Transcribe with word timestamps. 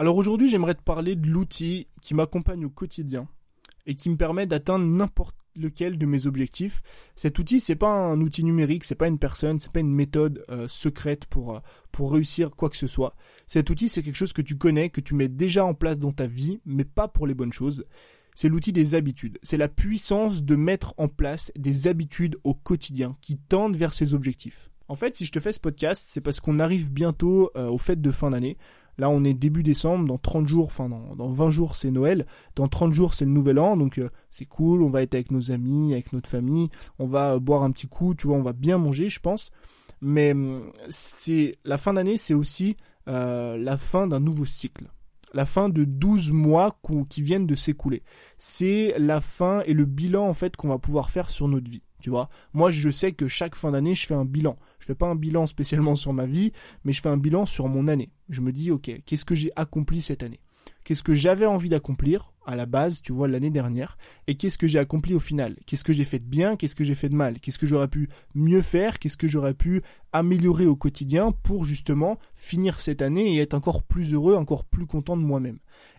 Alors 0.00 0.16
aujourd'hui, 0.16 0.48
j'aimerais 0.48 0.74
te 0.74 0.82
parler 0.82 1.14
de 1.14 1.28
l'outil 1.28 1.86
qui 2.00 2.14
m'accompagne 2.14 2.64
au 2.64 2.70
quotidien 2.70 3.28
et 3.84 3.96
qui 3.96 4.08
me 4.08 4.16
permet 4.16 4.46
d'atteindre 4.46 4.86
n'importe 4.86 5.36
lequel 5.54 5.98
de 5.98 6.06
mes 6.06 6.24
objectifs. 6.24 6.80
Cet 7.16 7.38
outil, 7.38 7.60
c'est 7.60 7.76
pas 7.76 7.92
un 7.92 8.18
outil 8.22 8.42
numérique, 8.42 8.84
c'est 8.84 8.94
pas 8.94 9.08
une 9.08 9.18
personne, 9.18 9.60
c'est 9.60 9.70
pas 9.70 9.80
une 9.80 9.92
méthode 9.92 10.42
euh, 10.48 10.66
secrète 10.68 11.26
pour 11.26 11.54
euh, 11.54 11.60
pour 11.92 12.14
réussir 12.14 12.52
quoi 12.52 12.70
que 12.70 12.78
ce 12.78 12.86
soit. 12.86 13.14
Cet 13.46 13.68
outil, 13.68 13.90
c'est 13.90 14.02
quelque 14.02 14.16
chose 14.16 14.32
que 14.32 14.40
tu 14.40 14.56
connais, 14.56 14.88
que 14.88 15.02
tu 15.02 15.14
mets 15.14 15.28
déjà 15.28 15.66
en 15.66 15.74
place 15.74 15.98
dans 15.98 16.12
ta 16.12 16.26
vie, 16.26 16.62
mais 16.64 16.84
pas 16.86 17.06
pour 17.06 17.26
les 17.26 17.34
bonnes 17.34 17.52
choses. 17.52 17.84
C'est 18.34 18.48
l'outil 18.48 18.72
des 18.72 18.94
habitudes. 18.94 19.38
C'est 19.42 19.58
la 19.58 19.68
puissance 19.68 20.44
de 20.44 20.56
mettre 20.56 20.94
en 20.96 21.08
place 21.08 21.52
des 21.58 21.88
habitudes 21.88 22.38
au 22.42 22.54
quotidien 22.54 23.16
qui 23.20 23.36
tendent 23.36 23.76
vers 23.76 23.92
ces 23.92 24.14
objectifs. 24.14 24.70
En 24.88 24.96
fait, 24.96 25.14
si 25.14 25.24
je 25.24 25.30
te 25.30 25.38
fais 25.38 25.52
ce 25.52 25.60
podcast, 25.60 26.04
c'est 26.08 26.20
parce 26.20 26.40
qu'on 26.40 26.58
arrive 26.58 26.90
bientôt 26.90 27.50
euh, 27.54 27.68
aux 27.68 27.78
de 27.94 28.10
fin 28.10 28.30
d'année. 28.30 28.56
Là, 29.00 29.08
on 29.08 29.24
est 29.24 29.32
début 29.32 29.62
décembre, 29.62 30.06
dans 30.06 30.18
30 30.18 30.46
jours, 30.46 30.66
enfin 30.66 30.90
dans, 30.90 31.16
dans 31.16 31.30
20 31.30 31.48
jours, 31.48 31.74
c'est 31.74 31.90
Noël. 31.90 32.26
Dans 32.54 32.68
30 32.68 32.92
jours, 32.92 33.14
c'est 33.14 33.24
le 33.24 33.30
nouvel 33.30 33.58
an, 33.58 33.78
donc 33.78 33.96
euh, 33.96 34.10
c'est 34.28 34.44
cool, 34.44 34.82
on 34.82 34.90
va 34.90 35.00
être 35.02 35.14
avec 35.14 35.30
nos 35.30 35.52
amis, 35.52 35.94
avec 35.94 36.12
notre 36.12 36.28
famille, 36.28 36.68
on 36.98 37.06
va 37.06 37.32
euh, 37.32 37.40
boire 37.40 37.62
un 37.62 37.70
petit 37.70 37.88
coup, 37.88 38.14
tu 38.14 38.26
vois, 38.26 38.36
on 38.36 38.42
va 38.42 38.52
bien 38.52 38.76
manger, 38.76 39.08
je 39.08 39.18
pense. 39.18 39.52
Mais 40.02 40.32
hum, 40.32 40.70
c'est 40.90 41.52
la 41.64 41.78
fin 41.78 41.94
d'année, 41.94 42.18
c'est 42.18 42.34
aussi 42.34 42.76
euh, 43.08 43.56
la 43.56 43.78
fin 43.78 44.06
d'un 44.06 44.20
nouveau 44.20 44.44
cycle. 44.44 44.90
La 45.32 45.46
fin 45.46 45.70
de 45.70 45.84
12 45.84 46.30
mois 46.32 46.78
qui 47.08 47.22
viennent 47.22 47.46
de 47.46 47.54
s'écouler. 47.54 48.02
C'est 48.36 48.94
la 48.98 49.22
fin 49.22 49.62
et 49.64 49.72
le 49.72 49.86
bilan 49.86 50.28
en 50.28 50.34
fait 50.34 50.56
qu'on 50.56 50.68
va 50.68 50.76
pouvoir 50.76 51.08
faire 51.08 51.30
sur 51.30 51.48
notre 51.48 51.70
vie. 51.70 51.82
Tu 52.00 52.10
vois, 52.10 52.28
moi 52.52 52.70
je 52.70 52.90
sais 52.90 53.12
que 53.12 53.28
chaque 53.28 53.54
fin 53.54 53.72
d'année 53.72 53.94
je 53.94 54.06
fais 54.06 54.14
un 54.14 54.24
bilan. 54.24 54.56
Je 54.78 54.86
fais 54.86 54.94
pas 54.94 55.08
un 55.08 55.14
bilan 55.14 55.46
spécialement 55.46 55.96
sur 55.96 56.12
ma 56.12 56.26
vie, 56.26 56.52
mais 56.84 56.92
je 56.92 57.00
fais 57.00 57.08
un 57.08 57.16
bilan 57.16 57.46
sur 57.46 57.68
mon 57.68 57.88
année. 57.88 58.10
Je 58.28 58.40
me 58.40 58.52
dis 58.52 58.70
ok, 58.70 58.90
qu'est-ce 59.06 59.24
que 59.24 59.34
j'ai 59.34 59.52
accompli 59.56 60.02
cette 60.02 60.22
année? 60.22 60.40
Qu'est-ce 60.84 61.02
que 61.02 61.14
j'avais 61.14 61.46
envie 61.46 61.68
d'accomplir 61.68 62.32
à 62.46 62.56
la 62.56 62.66
base, 62.66 63.02
tu 63.02 63.12
vois, 63.12 63.28
l'année 63.28 63.50
dernière? 63.50 63.96
Et 64.26 64.34
qu'est-ce 64.34 64.58
que 64.58 64.66
j'ai 64.66 64.78
accompli 64.78 65.14
au 65.14 65.20
final? 65.20 65.56
Qu'est-ce 65.66 65.84
que 65.84 65.92
j'ai 65.92 66.04
fait 66.04 66.18
de 66.18 66.24
bien? 66.24 66.56
Qu'est-ce 66.56 66.74
que 66.74 66.84
j'ai 66.84 66.94
fait 66.94 67.08
de 67.08 67.14
mal? 67.14 67.38
Qu'est-ce 67.38 67.58
que 67.58 67.66
j'aurais 67.66 67.88
pu 67.88 68.08
mieux 68.34 68.62
faire? 68.62 68.98
Qu'est-ce 68.98 69.16
que 69.16 69.28
j'aurais 69.28 69.54
pu 69.54 69.82
améliorer 70.12 70.66
au 70.66 70.76
quotidien 70.76 71.32
pour 71.32 71.64
justement 71.64 72.18
finir 72.34 72.80
cette 72.80 73.02
année 73.02 73.36
et 73.36 73.38
être 73.38 73.54
encore 73.54 73.82
plus 73.82 74.14
heureux, 74.14 74.34
encore 74.34 74.64
plus 74.64 74.86
content 74.86 75.16
de 75.16 75.22
moi-même? 75.22 75.58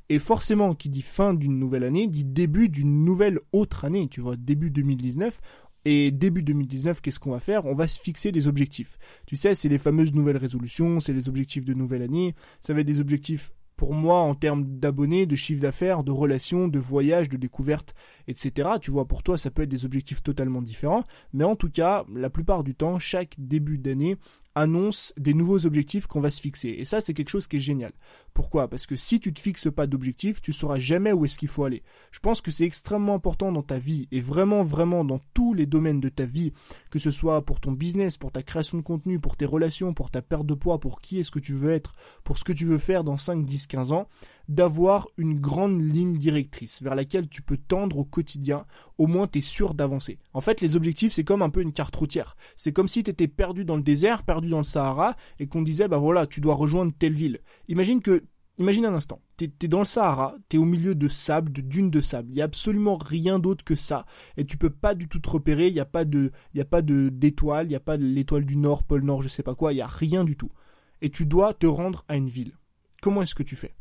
Et 0.09 0.19
forcément, 0.19 0.73
qui 0.73 0.89
dit 0.89 1.03
fin 1.03 1.33
d'une 1.33 1.57
nouvelle 1.57 1.85
année, 1.85 2.07
dit 2.07 2.25
début 2.25 2.67
d'une 2.67 3.05
nouvelle 3.05 3.39
autre 3.53 3.85
année, 3.85 4.09
tu 4.09 4.19
vois, 4.19 4.35
début 4.35 4.71
2019, 4.71 5.39
et 5.85 6.11
début 6.11 6.43
2019, 6.43 7.01
qu'est-ce 7.01 7.19
qu'on 7.19 7.31
va 7.31 7.39
faire? 7.39 7.65
On 7.65 7.75
va 7.75 7.87
se 7.87 7.99
fixer 7.99 8.31
des 8.31 8.47
objectifs. 8.47 8.97
Tu 9.25 9.35
sais, 9.35 9.55
c'est 9.55 9.69
les 9.69 9.79
fameuses 9.79 10.13
nouvelles 10.13 10.37
résolutions, 10.37 10.99
c'est 10.99 11.13
les 11.13 11.27
objectifs 11.27 11.65
de 11.65 11.73
nouvelle 11.73 12.01
année. 12.01 12.35
Ça 12.61 12.73
va 12.73 12.81
être 12.81 12.87
des 12.87 12.99
objectifs 12.99 13.51
pour 13.81 13.95
moi 13.95 14.19
en 14.19 14.35
termes 14.35 14.63
d'abonnés, 14.63 15.25
de 15.25 15.35
chiffre 15.35 15.59
d'affaires, 15.59 16.03
de 16.03 16.11
relations, 16.11 16.67
de 16.67 16.77
voyages, 16.77 17.29
de 17.29 17.37
découvertes, 17.37 17.95
etc. 18.27 18.69
Tu 18.79 18.91
vois, 18.91 19.07
pour 19.07 19.23
toi, 19.23 19.39
ça 19.39 19.49
peut 19.49 19.63
être 19.63 19.69
des 19.69 19.85
objectifs 19.85 20.21
totalement 20.21 20.61
différents. 20.61 21.03
Mais 21.33 21.45
en 21.45 21.55
tout 21.55 21.69
cas, 21.71 22.05
la 22.13 22.29
plupart 22.29 22.63
du 22.63 22.75
temps, 22.75 22.99
chaque 22.99 23.33
début 23.39 23.79
d'année 23.79 24.17
annonce 24.55 25.13
des 25.17 25.33
nouveaux 25.33 25.65
objectifs 25.65 26.07
qu'on 26.07 26.19
va 26.19 26.31
se 26.31 26.41
fixer. 26.41 26.69
Et 26.69 26.85
ça, 26.85 27.01
c'est 27.01 27.13
quelque 27.13 27.29
chose 27.29 27.47
qui 27.47 27.57
est 27.57 27.61
génial. 27.61 27.93
Pourquoi? 28.33 28.67
Parce 28.67 28.85
que 28.85 28.95
si 28.95 29.19
tu 29.19 29.33
te 29.33 29.39
fixes 29.39 29.71
pas 29.71 29.87
d'objectifs, 29.87 30.41
tu 30.41 30.53
sauras 30.53 30.79
jamais 30.79 31.11
où 31.11 31.25
est-ce 31.25 31.37
qu'il 31.37 31.47
faut 31.47 31.63
aller. 31.63 31.83
Je 32.11 32.19
pense 32.19 32.41
que 32.41 32.51
c'est 32.51 32.65
extrêmement 32.65 33.15
important 33.15 33.51
dans 33.51 33.61
ta 33.61 33.79
vie 33.79 34.07
et 34.11 34.21
vraiment, 34.21 34.63
vraiment 34.63 35.05
dans 35.05 35.19
tous 35.33 35.53
les 35.53 35.65
domaines 35.65 35.99
de 35.99 36.09
ta 36.09 36.25
vie, 36.25 36.53
que 36.89 36.99
ce 36.99 37.11
soit 37.11 37.45
pour 37.45 37.59
ton 37.59 37.71
business, 37.71 38.17
pour 38.17 38.31
ta 38.31 38.43
création 38.43 38.77
de 38.77 38.83
contenu, 38.83 39.19
pour 39.19 39.37
tes 39.37 39.45
relations, 39.45 39.93
pour 39.93 40.11
ta 40.11 40.21
perte 40.21 40.45
de 40.45 40.53
poids, 40.53 40.79
pour 40.79 41.01
qui 41.01 41.19
est-ce 41.19 41.31
que 41.31 41.39
tu 41.39 41.53
veux 41.53 41.71
être, 41.71 41.93
pour 42.23 42.37
ce 42.37 42.43
que 42.43 42.53
tu 42.53 42.65
veux 42.65 42.77
faire 42.77 43.03
dans 43.03 43.17
5, 43.17 43.45
10, 43.45 43.67
15 43.67 43.91
ans, 43.91 44.07
d'avoir 44.51 45.07
une 45.17 45.39
grande 45.39 45.81
ligne 45.81 46.17
directrice 46.17 46.81
vers 46.81 46.95
laquelle 46.95 47.29
tu 47.29 47.41
peux 47.41 47.57
tendre 47.57 47.97
au 47.97 48.03
quotidien, 48.03 48.65
au 48.97 49.07
moins 49.07 49.27
tu 49.27 49.39
es 49.39 49.41
sûr 49.41 49.73
d'avancer. 49.73 50.17
En 50.33 50.41
fait, 50.41 50.59
les 50.59 50.75
objectifs, 50.75 51.13
c'est 51.13 51.23
comme 51.23 51.41
un 51.41 51.49
peu 51.49 51.61
une 51.61 51.71
carte 51.71 51.95
routière. 51.95 52.35
C'est 52.57 52.73
comme 52.73 52.89
si 52.89 53.03
tu 53.03 53.11
étais 53.11 53.29
perdu 53.29 53.63
dans 53.63 53.77
le 53.77 53.81
désert, 53.81 54.23
perdu 54.23 54.49
dans 54.49 54.57
le 54.57 54.63
Sahara, 54.63 55.15
et 55.39 55.47
qu'on 55.47 55.61
disait, 55.61 55.87
bah 55.87 55.97
voilà, 55.97 56.27
tu 56.27 56.41
dois 56.41 56.55
rejoindre 56.55 56.91
telle 56.97 57.13
ville. 57.13 57.39
Imagine 57.69 58.01
que 58.01 58.23
Imagine 58.57 58.85
un 58.85 58.93
instant, 58.93 59.21
t'es 59.37 59.51
es 59.63 59.67
dans 59.67 59.79
le 59.79 59.85
Sahara, 59.85 60.35
t'es 60.47 60.59
au 60.59 60.65
milieu 60.65 60.93
de 60.93 61.07
sable, 61.07 61.51
de 61.51 61.61
dunes 61.61 61.89
de 61.89 61.99
sable. 62.01 62.29
Il 62.31 62.37
y 62.37 62.41
a 62.41 62.45
absolument 62.45 62.95
rien 62.95 63.39
d'autre 63.39 63.63
que 63.63 63.75
ça, 63.75 64.05
et 64.37 64.45
tu 64.45 64.55
peux 64.55 64.69
pas 64.69 64.93
du 64.93 65.07
tout 65.07 65.19
te 65.19 65.29
repérer. 65.29 65.69
Il 65.69 65.73
y 65.73 65.79
a 65.79 65.85
pas 65.85 66.05
de, 66.05 66.31
y 66.53 66.61
a 66.61 66.65
pas 66.65 66.83
de 66.83 67.09
d'étoile, 67.09 67.67
il 67.67 67.71
y 67.71 67.75
a 67.75 67.79
pas 67.79 67.97
l'étoile 67.97 68.45
du 68.45 68.57
Nord, 68.57 68.83
pôle 68.83 69.03
Nord, 69.03 69.23
je 69.23 69.29
sais 69.29 69.41
pas 69.41 69.55
quoi. 69.55 69.73
Il 69.73 69.77
y 69.77 69.81
a 69.81 69.87
rien 69.87 70.23
du 70.25 70.35
tout. 70.35 70.51
Et 71.01 71.09
tu 71.09 71.25
dois 71.25 71.55
te 71.55 71.65
rendre 71.65 72.05
à 72.07 72.17
une 72.17 72.29
ville. 72.29 72.51
Comment 73.01 73.23
est-ce 73.23 73.33
que 73.33 73.41
tu 73.41 73.55
fais? 73.55 73.73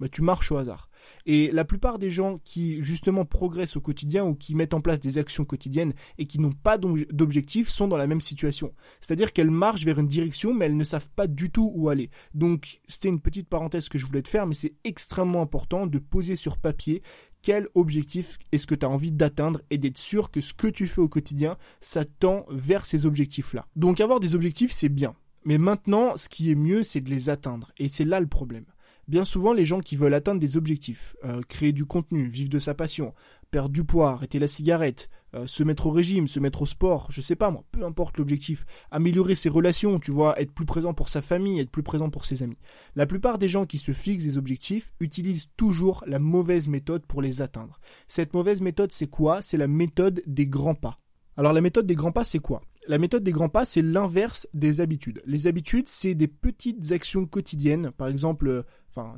Bah, 0.00 0.08
tu 0.08 0.22
marches 0.22 0.52
au 0.52 0.56
hasard. 0.56 0.90
Et 1.26 1.50
la 1.52 1.64
plupart 1.64 1.98
des 1.98 2.10
gens 2.10 2.38
qui 2.44 2.82
justement 2.82 3.24
progressent 3.24 3.76
au 3.76 3.80
quotidien 3.80 4.24
ou 4.24 4.34
qui 4.34 4.54
mettent 4.54 4.74
en 4.74 4.80
place 4.80 5.00
des 5.00 5.18
actions 5.18 5.44
quotidiennes 5.44 5.94
et 6.18 6.26
qui 6.26 6.38
n'ont 6.38 6.52
pas 6.52 6.78
d'objectif 6.78 7.68
sont 7.68 7.88
dans 7.88 7.96
la 7.96 8.06
même 8.06 8.20
situation. 8.20 8.74
C'est-à-dire 9.00 9.32
qu'elles 9.32 9.50
marchent 9.50 9.84
vers 9.84 9.98
une 9.98 10.06
direction 10.06 10.54
mais 10.54 10.66
elles 10.66 10.76
ne 10.76 10.84
savent 10.84 11.10
pas 11.10 11.26
du 11.26 11.50
tout 11.50 11.72
où 11.74 11.88
aller. 11.88 12.10
Donc 12.34 12.80
c'était 12.88 13.08
une 13.08 13.20
petite 13.20 13.48
parenthèse 13.48 13.88
que 13.88 13.98
je 13.98 14.06
voulais 14.06 14.22
te 14.22 14.28
faire 14.28 14.46
mais 14.46 14.54
c'est 14.54 14.74
extrêmement 14.84 15.42
important 15.42 15.86
de 15.86 15.98
poser 15.98 16.36
sur 16.36 16.58
papier 16.58 17.02
quel 17.42 17.68
objectif 17.74 18.38
est-ce 18.52 18.66
que 18.66 18.74
tu 18.74 18.84
as 18.84 18.90
envie 18.90 19.12
d'atteindre 19.12 19.60
et 19.70 19.78
d'être 19.78 19.98
sûr 19.98 20.30
que 20.30 20.40
ce 20.40 20.54
que 20.54 20.66
tu 20.66 20.86
fais 20.86 21.00
au 21.00 21.08
quotidien, 21.08 21.56
ça 21.80 22.04
tend 22.04 22.44
vers 22.50 22.84
ces 22.84 23.06
objectifs-là. 23.06 23.66
Donc 23.76 24.00
avoir 24.00 24.20
des 24.20 24.34
objectifs, 24.34 24.72
c'est 24.72 24.88
bien. 24.88 25.14
Mais 25.44 25.56
maintenant, 25.56 26.16
ce 26.16 26.28
qui 26.28 26.50
est 26.50 26.56
mieux, 26.56 26.82
c'est 26.82 27.00
de 27.00 27.10
les 27.10 27.30
atteindre. 27.30 27.72
Et 27.78 27.88
c'est 27.88 28.04
là 28.04 28.20
le 28.20 28.26
problème. 28.26 28.64
Bien 29.08 29.24
souvent, 29.24 29.54
les 29.54 29.64
gens 29.64 29.80
qui 29.80 29.96
veulent 29.96 30.12
atteindre 30.12 30.38
des 30.38 30.58
objectifs, 30.58 31.16
euh, 31.24 31.40
créer 31.48 31.72
du 31.72 31.86
contenu, 31.86 32.28
vivre 32.28 32.50
de 32.50 32.58
sa 32.58 32.74
passion, 32.74 33.14
perdre 33.50 33.70
du 33.70 33.82
poids, 33.82 34.10
arrêter 34.10 34.38
la 34.38 34.48
cigarette, 34.48 35.08
euh, 35.34 35.46
se 35.46 35.62
mettre 35.62 35.86
au 35.86 35.90
régime, 35.90 36.28
se 36.28 36.38
mettre 36.40 36.60
au 36.60 36.66
sport, 36.66 37.06
je 37.10 37.22
sais 37.22 37.34
pas 37.34 37.50
moi, 37.50 37.64
peu 37.72 37.84
importe 37.84 38.18
l'objectif, 38.18 38.66
améliorer 38.90 39.34
ses 39.34 39.48
relations, 39.48 39.98
tu 39.98 40.10
vois, 40.10 40.38
être 40.38 40.52
plus 40.52 40.66
présent 40.66 40.92
pour 40.92 41.08
sa 41.08 41.22
famille, 41.22 41.58
être 41.58 41.70
plus 41.70 41.82
présent 41.82 42.10
pour 42.10 42.26
ses 42.26 42.42
amis. 42.42 42.58
La 42.96 43.06
plupart 43.06 43.38
des 43.38 43.48
gens 43.48 43.64
qui 43.64 43.78
se 43.78 43.92
fixent 43.92 44.24
des 44.24 44.36
objectifs 44.36 44.92
utilisent 45.00 45.48
toujours 45.56 46.04
la 46.06 46.18
mauvaise 46.18 46.68
méthode 46.68 47.06
pour 47.06 47.22
les 47.22 47.40
atteindre. 47.40 47.80
Cette 48.08 48.34
mauvaise 48.34 48.60
méthode, 48.60 48.92
c'est 48.92 49.08
quoi? 49.08 49.40
C'est 49.40 49.56
la 49.56 49.68
méthode 49.68 50.22
des 50.26 50.46
grands 50.46 50.74
pas. 50.74 50.98
Alors 51.38 51.54
la 51.54 51.62
méthode 51.62 51.86
des 51.86 51.94
grands 51.94 52.12
pas, 52.12 52.24
c'est 52.24 52.40
quoi? 52.40 52.60
La 52.88 52.96
méthode 52.96 53.22
des 53.22 53.32
grands 53.32 53.50
pas, 53.50 53.66
c'est 53.66 53.82
l'inverse 53.82 54.48
des 54.54 54.80
habitudes. 54.80 55.20
Les 55.26 55.46
habitudes, 55.46 55.88
c'est 55.88 56.14
des 56.14 56.26
petites 56.26 56.90
actions 56.90 57.26
quotidiennes. 57.26 57.90
Par 57.90 58.08
exemple, 58.08 58.64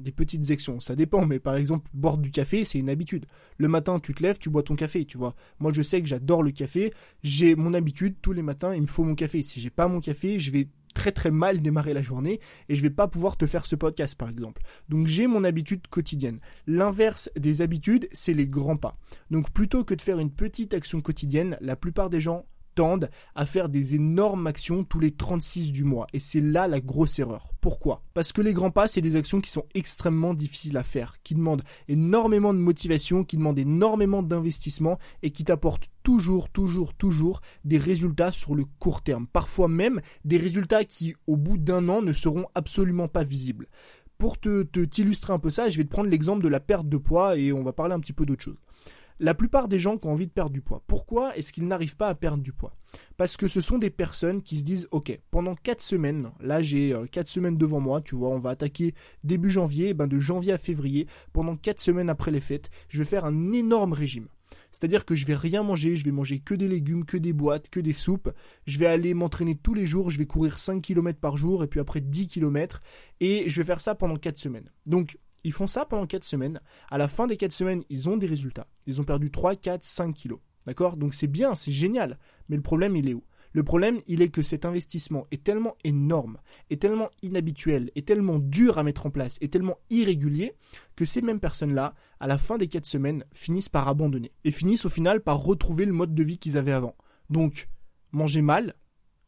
des 0.01 0.13
petites 0.13 0.51
actions. 0.51 0.81
Ça 0.81 0.97
dépend, 0.97 1.27
mais 1.27 1.39
par 1.39 1.57
exemple, 1.57 1.89
boire 1.95 2.19
du 2.19 2.31
café, 2.31 2.65
c'est 2.65 2.79
une 2.79 2.91
habitude. 2.91 3.27
Le 3.59 3.69
matin, 3.69 3.99
tu 4.01 4.15
te 4.15 4.23
lèves, 4.23 4.39
tu 4.39 4.51
bois 4.51 4.63
ton 4.63 4.77
café, 4.77 5.05
tu 5.05 5.19
vois. 5.19 5.35
Moi, 5.59 5.73
je 5.73 5.83
sais 5.83 6.01
que 6.01 6.09
j'adore 6.09 6.43
le 6.43 6.51
café. 6.51 6.93
J'ai 7.23 7.55
mon 7.57 7.75
habitude, 7.75 8.17
tous 8.23 8.33
les 8.33 8.43
matins, 8.43 8.75
il 8.75 8.83
me 8.83 8.87
faut 8.87 9.05
mon 9.05 9.15
café. 9.15 9.43
Si 9.43 9.61
j'ai 9.61 9.71
pas 9.71 9.89
mon 9.89 10.01
café, 10.01 10.39
je 10.39 10.51
vais 10.51 10.69
très 10.95 11.13
très 11.13 11.31
mal 11.31 11.63
démarrer 11.63 11.95
la 11.95 12.03
journée 12.03 12.41
et 12.69 12.77
je 12.77 12.83
vais 12.83 12.91
pas 12.91 13.09
pouvoir 13.09 13.37
te 13.37 13.47
faire 13.47 13.65
ce 13.65 13.77
podcast 13.77 14.17
par 14.17 14.29
exemple. 14.29 14.63
Donc 14.89 15.07
j'ai 15.07 15.27
mon 15.27 15.45
habitude 15.45 15.87
quotidienne. 15.89 16.41
L'inverse 16.67 17.31
des 17.37 17.63
habitudes, 17.63 18.09
c'est 18.13 18.35
les 18.35 18.49
grands 18.49 18.77
pas. 18.77 18.97
Donc 19.31 19.51
plutôt 19.51 19.85
que 19.85 19.95
de 19.95 20.03
faire 20.03 20.19
une 20.19 20.33
petite 20.33 20.75
action 20.75 21.01
quotidienne, 21.01 21.57
la 21.61 21.77
plupart 21.77 22.11
des 22.11 22.21
gens 22.21 22.45
à 23.35 23.47
faire 23.47 23.69
des 23.69 23.95
énormes 23.95 24.47
actions 24.47 24.85
tous 24.85 25.01
les 25.01 25.11
36 25.11 25.73
du 25.73 25.85
mois. 25.85 26.07
Et 26.13 26.19
c'est 26.19 26.41
là 26.41 26.69
la 26.69 26.81
grosse 26.81 27.19
erreur. 27.19 27.51
Pourquoi? 27.61 28.03
Parce 28.15 28.33
que 28.33 28.41
les 28.41 28.55
grands 28.55 28.71
pas, 28.71 28.89
c'est 28.89 29.01
des 29.01 29.17
actions 29.17 29.41
qui 29.41 29.51
sont 29.51 29.67
extrêmement 29.75 30.35
difficiles 30.35 30.77
à 30.77 30.83
faire, 30.83 31.17
qui 31.23 31.35
demandent 31.35 31.63
énormément 31.89 32.55
de 32.55 32.59
motivation, 32.59 33.25
qui 33.25 33.37
demandent 33.37 33.59
énormément 33.59 34.23
d'investissement 34.23 34.99
et 35.23 35.31
qui 35.31 35.45
t'apportent 35.45 35.91
toujours, 36.03 36.49
toujours, 36.49 36.95
toujours 36.95 37.41
des 37.65 37.79
résultats 37.79 38.33
sur 38.33 38.55
le 38.55 38.65
court 38.79 39.03
terme. 39.03 39.27
Parfois 39.27 39.69
même 39.69 40.01
des 40.25 40.39
résultats 40.39 40.85
qui, 40.85 41.15
au 41.27 41.37
bout 41.37 41.59
d'un 41.59 41.89
an, 41.89 42.03
ne 42.03 42.13
seront 42.13 42.47
absolument 42.55 43.09
pas 43.09 43.25
visibles. 43.25 43.69
Pour 44.17 44.39
te 44.39 44.63
t'illustrer 44.63 45.33
un 45.33 45.39
peu 45.39 45.51
ça, 45.51 45.71
je 45.71 45.79
vais 45.79 45.85
te 45.85 45.91
prendre 45.91 46.11
l'exemple 46.11 46.43
de 46.43 46.49
la 46.49 46.61
perte 46.61 46.89
de 46.89 46.99
poids 46.99 47.39
et 47.39 47.53
on 47.53 47.63
va 47.63 47.73
parler 47.73 47.95
un 47.95 48.01
petit 48.01 48.13
peu 48.13 48.27
d'autre 48.27 48.43
chose 48.43 48.59
la 49.21 49.35
plupart 49.35 49.69
des 49.69 49.79
gens 49.79 49.99
qui 49.99 50.09
ont 50.09 50.13
envie 50.13 50.27
de 50.27 50.33
perdre 50.33 50.51
du 50.51 50.63
poids, 50.63 50.83
pourquoi 50.87 51.37
est-ce 51.37 51.53
qu'ils 51.53 51.69
n'arrivent 51.69 51.97
pas 51.97 52.09
à 52.09 52.15
perdre 52.15 52.43
du 52.43 52.53
poids? 52.53 52.75
Parce 53.19 53.37
que 53.37 53.47
ce 53.47 53.61
sont 53.61 53.79
des 53.79 53.91
personnes 53.91 54.43
qui 54.43 54.57
se 54.57 54.65
disent, 54.65 54.89
ok, 54.91 55.21
pendant 55.31 55.55
4 55.55 55.81
semaines, 55.81 56.31
là 56.41 56.63
j'ai 56.63 56.95
4 57.13 57.27
euh, 57.27 57.31
semaines 57.31 57.59
devant 57.59 57.81
moi, 57.81 58.01
tu 58.01 58.17
vois, 58.17 58.31
on 58.31 58.41
va 58.41 58.51
attaquer 58.51 58.95
début 59.23 59.51
janvier, 59.51 59.95
ben 59.95 60.07
de 60.07 60.19
janvier 60.19 60.53
à 60.53 60.59
février, 60.59 61.07
pendant 61.33 61.55
4 61.55 61.79
semaines 61.79 62.09
après 62.09 62.31
les 62.31 62.41
fêtes, 62.41 62.71
je 62.89 62.99
vais 62.99 63.05
faire 63.05 63.27
un 63.27 63.53
énorme 63.53 63.93
régime. 63.93 64.29
C'est-à-dire 64.73 65.05
que 65.05 65.15
je 65.15 65.27
vais 65.27 65.35
rien 65.35 65.63
manger, 65.63 65.97
je 65.97 66.05
vais 66.05 66.11
manger 66.11 66.39
que 66.39 66.55
des 66.55 66.69
légumes, 66.69 67.05
que 67.05 67.17
des 67.17 67.33
boîtes, 67.33 67.69
que 67.69 67.81
des 67.81 67.93
soupes. 67.93 68.33
Je 68.67 68.79
vais 68.79 68.87
aller 68.87 69.15
m'entraîner 69.15 69.57
tous 69.57 69.75
les 69.75 69.87
jours, 69.87 70.11
je 70.11 70.19
vais 70.19 70.27
courir 70.27 70.59
5 70.59 70.81
km 70.81 71.19
par 71.19 71.37
jour 71.37 71.63
et 71.63 71.67
puis 71.67 71.81
après 71.81 72.01
10 72.01 72.29
km 72.29 72.83
et 73.21 73.49
je 73.49 73.61
vais 73.61 73.67
faire 73.67 73.81
ça 73.81 73.95
pendant 73.95 74.17
4 74.17 74.39
semaines. 74.39 74.69
Donc 74.87 75.19
ils 75.45 75.53
font 75.53 75.67
ça 75.67 75.85
pendant 75.85 76.07
4 76.07 76.25
semaines. 76.25 76.61
À 76.91 76.99
la 76.99 77.09
fin 77.09 77.27
des 77.27 77.37
4 77.37 77.53
semaines, 77.53 77.83
ils 77.89 78.09
ont 78.09 78.17
des 78.17 78.27
résultats. 78.27 78.67
Ils 78.87 79.01
ont 79.01 79.05
perdu 79.05 79.31
3, 79.31 79.57
4, 79.57 79.83
5 79.83 80.15
kilos. 80.15 80.41
D'accord? 80.67 80.97
Donc 80.97 81.15
c'est 81.15 81.27
bien, 81.27 81.55
c'est 81.55 81.73
génial. 81.73 82.19
Mais 82.49 82.57
le 82.57 82.63
problème, 82.63 82.97
il 82.97 83.09
est 83.09 83.15
où? 83.15 83.25
Le 83.53 83.65
problème, 83.65 84.01
il 84.07 84.23
est 84.23 84.29
que 84.29 84.43
cet 84.43 84.65
investissement 84.65 85.27
est 85.33 85.43
tellement 85.43 85.75
énorme, 85.83 86.39
est 86.71 86.81
tellement 86.81 87.11
inhabituel, 87.23 87.91
est 87.97 88.07
tellement 88.07 88.39
dur 88.39 88.79
à 88.79 88.85
mettre 88.85 89.07
en 89.07 89.11
place, 89.11 89.39
est 89.41 89.53
tellement 89.53 89.79
irrégulier 89.91 90.55
que 90.95 91.05
ces 91.05 91.21
mêmes 91.21 91.41
personnes-là, 91.41 91.95
à 92.21 92.29
la 92.29 92.39
fin 92.39 92.59
des 92.59 92.69
4 92.69 92.87
semaines, 92.87 93.25
finissent 93.33 93.69
par 93.69 93.89
abandonner 93.89 94.31
et 94.45 94.53
finissent 94.53 94.85
au 94.85 94.89
final 94.89 95.21
par 95.21 95.43
retrouver 95.43 95.85
le 95.85 95.93
mode 95.93 96.15
de 96.15 96.23
vie 96.23 96.39
qu'ils 96.39 96.59
avaient 96.59 96.71
avant. 96.71 96.95
Donc, 97.29 97.69
manger 98.13 98.43
mal, 98.43 98.75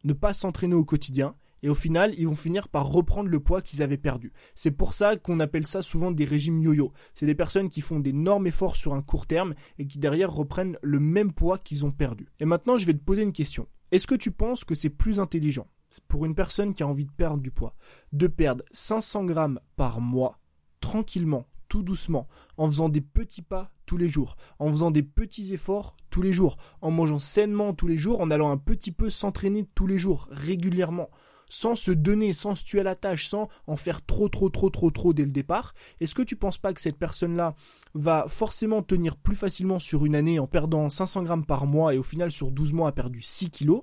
ne 0.05 0.13
pas 0.13 0.35
s'entraîner 0.35 0.75
au 0.75 0.85
quotidien, 0.85 1.35
et 1.63 1.69
au 1.69 1.75
final, 1.75 2.15
ils 2.19 2.27
vont 2.27 2.35
finir 2.35 2.69
par 2.69 2.91
reprendre 2.91 3.29
le 3.29 3.41
poids 3.41 3.63
qu'ils 3.63 3.83
avaient 3.83 3.97
perdu. 3.97 4.33
C'est 4.55 4.73
pour 4.73 4.95
ça 4.95 5.17
qu'on 5.17 5.41
appelle 5.41 5.67
ça 5.67 5.83
souvent 5.83 6.11
des 6.11 6.25
régimes 6.25 6.61
yo-yo. 6.61 6.93
C'est 7.15 7.27
des 7.27 7.35
personnes 7.35 7.71
qui 7.71 7.81
font 7.81 8.01
d'énormes 8.01 8.47
efforts 8.47 8.77
sur 8.77 8.95
un 8.95 9.03
court 9.03 9.27
terme 9.27 9.55
et 9.79 9.87
qui 9.87 9.99
derrière 9.99 10.33
reprennent 10.33 10.77
le 10.83 10.99
même 10.99 11.33
poids 11.33 11.59
qu'ils 11.59 11.85
ont 11.85 11.93
perdu. 11.93 12.29
Et 12.41 12.45
maintenant, 12.45 12.77
je 12.77 12.87
vais 12.87 12.95
te 12.95 13.05
poser 13.05 13.23
une 13.23 13.33
question. 13.33 13.69
Est-ce 13.93 14.07
que 14.07 14.15
tu 14.15 14.31
penses 14.31 14.65
que 14.65 14.75
c'est 14.75 14.91
plus 14.91 15.21
intelligent 15.21 15.69
pour 16.09 16.25
une 16.25 16.35
personne 16.35 16.75
qui 16.75 16.83
a 16.83 16.89
envie 16.89 17.05
de 17.05 17.13
perdre 17.13 17.43
du 17.43 17.51
poids 17.51 17.75
de 18.13 18.27
perdre 18.27 18.65
500 18.73 19.25
grammes 19.27 19.61
par 19.77 20.01
mois 20.01 20.39
tranquillement, 20.81 21.47
tout 21.69 21.83
doucement, 21.83 22.27
en 22.57 22.67
faisant 22.67 22.89
des 22.89 23.01
petits 23.01 23.43
pas 23.43 23.71
tous 23.87 23.97
les 23.97 24.09
jours, 24.09 24.37
en 24.59 24.71
faisant 24.71 24.91
des 24.91 25.03
petits 25.03 25.55
efforts 25.55 25.97
tous 26.11 26.23
les 26.23 26.33
jours, 26.33 26.57
en 26.81 26.91
mangeant 26.91 27.19
sainement 27.19 27.73
tous 27.73 27.87
les 27.87 27.99
jours, 27.99 28.21
en 28.21 28.31
allant 28.31 28.51
un 28.51 28.57
petit 28.57 28.93
peu 28.93 29.11
s'entraîner 29.11 29.67
tous 29.75 29.87
les 29.87 29.99
jours, 29.99 30.27
régulièrement, 30.31 31.11
sans 31.53 31.75
se 31.75 31.91
donner, 31.91 32.33
sans 32.33 32.55
se 32.55 32.65
tuer 32.65 32.81
à 32.81 32.83
la 32.83 32.95
tâche, 32.95 33.29
sans 33.29 33.51
en 33.67 33.77
faire 33.77 34.03
trop, 34.03 34.31
trop, 34.31 34.49
trop, 34.49 34.71
trop, 34.71 34.91
trop 34.91 35.13
dès 35.13 35.27
le 35.27 35.31
départ, 35.31 35.75
est-ce 36.01 36.15
que 36.15 36.23
tu 36.23 36.35
penses 36.35 36.57
pas 36.57 36.73
que 36.73 36.81
cette 36.81 36.97
personne-là 36.97 37.55
va 37.93 38.25
forcément 38.27 38.83
tenir 38.83 39.17
plus 39.17 39.37
facilement 39.37 39.79
sur 39.79 40.07
une 40.07 40.17
année 40.17 40.39
en 40.39 40.47
perdant 40.47 40.89
500 40.89 41.25
grammes 41.25 41.45
par 41.45 41.67
mois 41.67 41.95
et 41.95 41.99
au 41.99 42.03
final 42.03 42.33
sur 42.33 42.51
12 42.51 42.73
mois 42.73 42.89
a 42.89 42.93
perdu 42.93 43.21
6 43.21 43.51
kilos? 43.51 43.83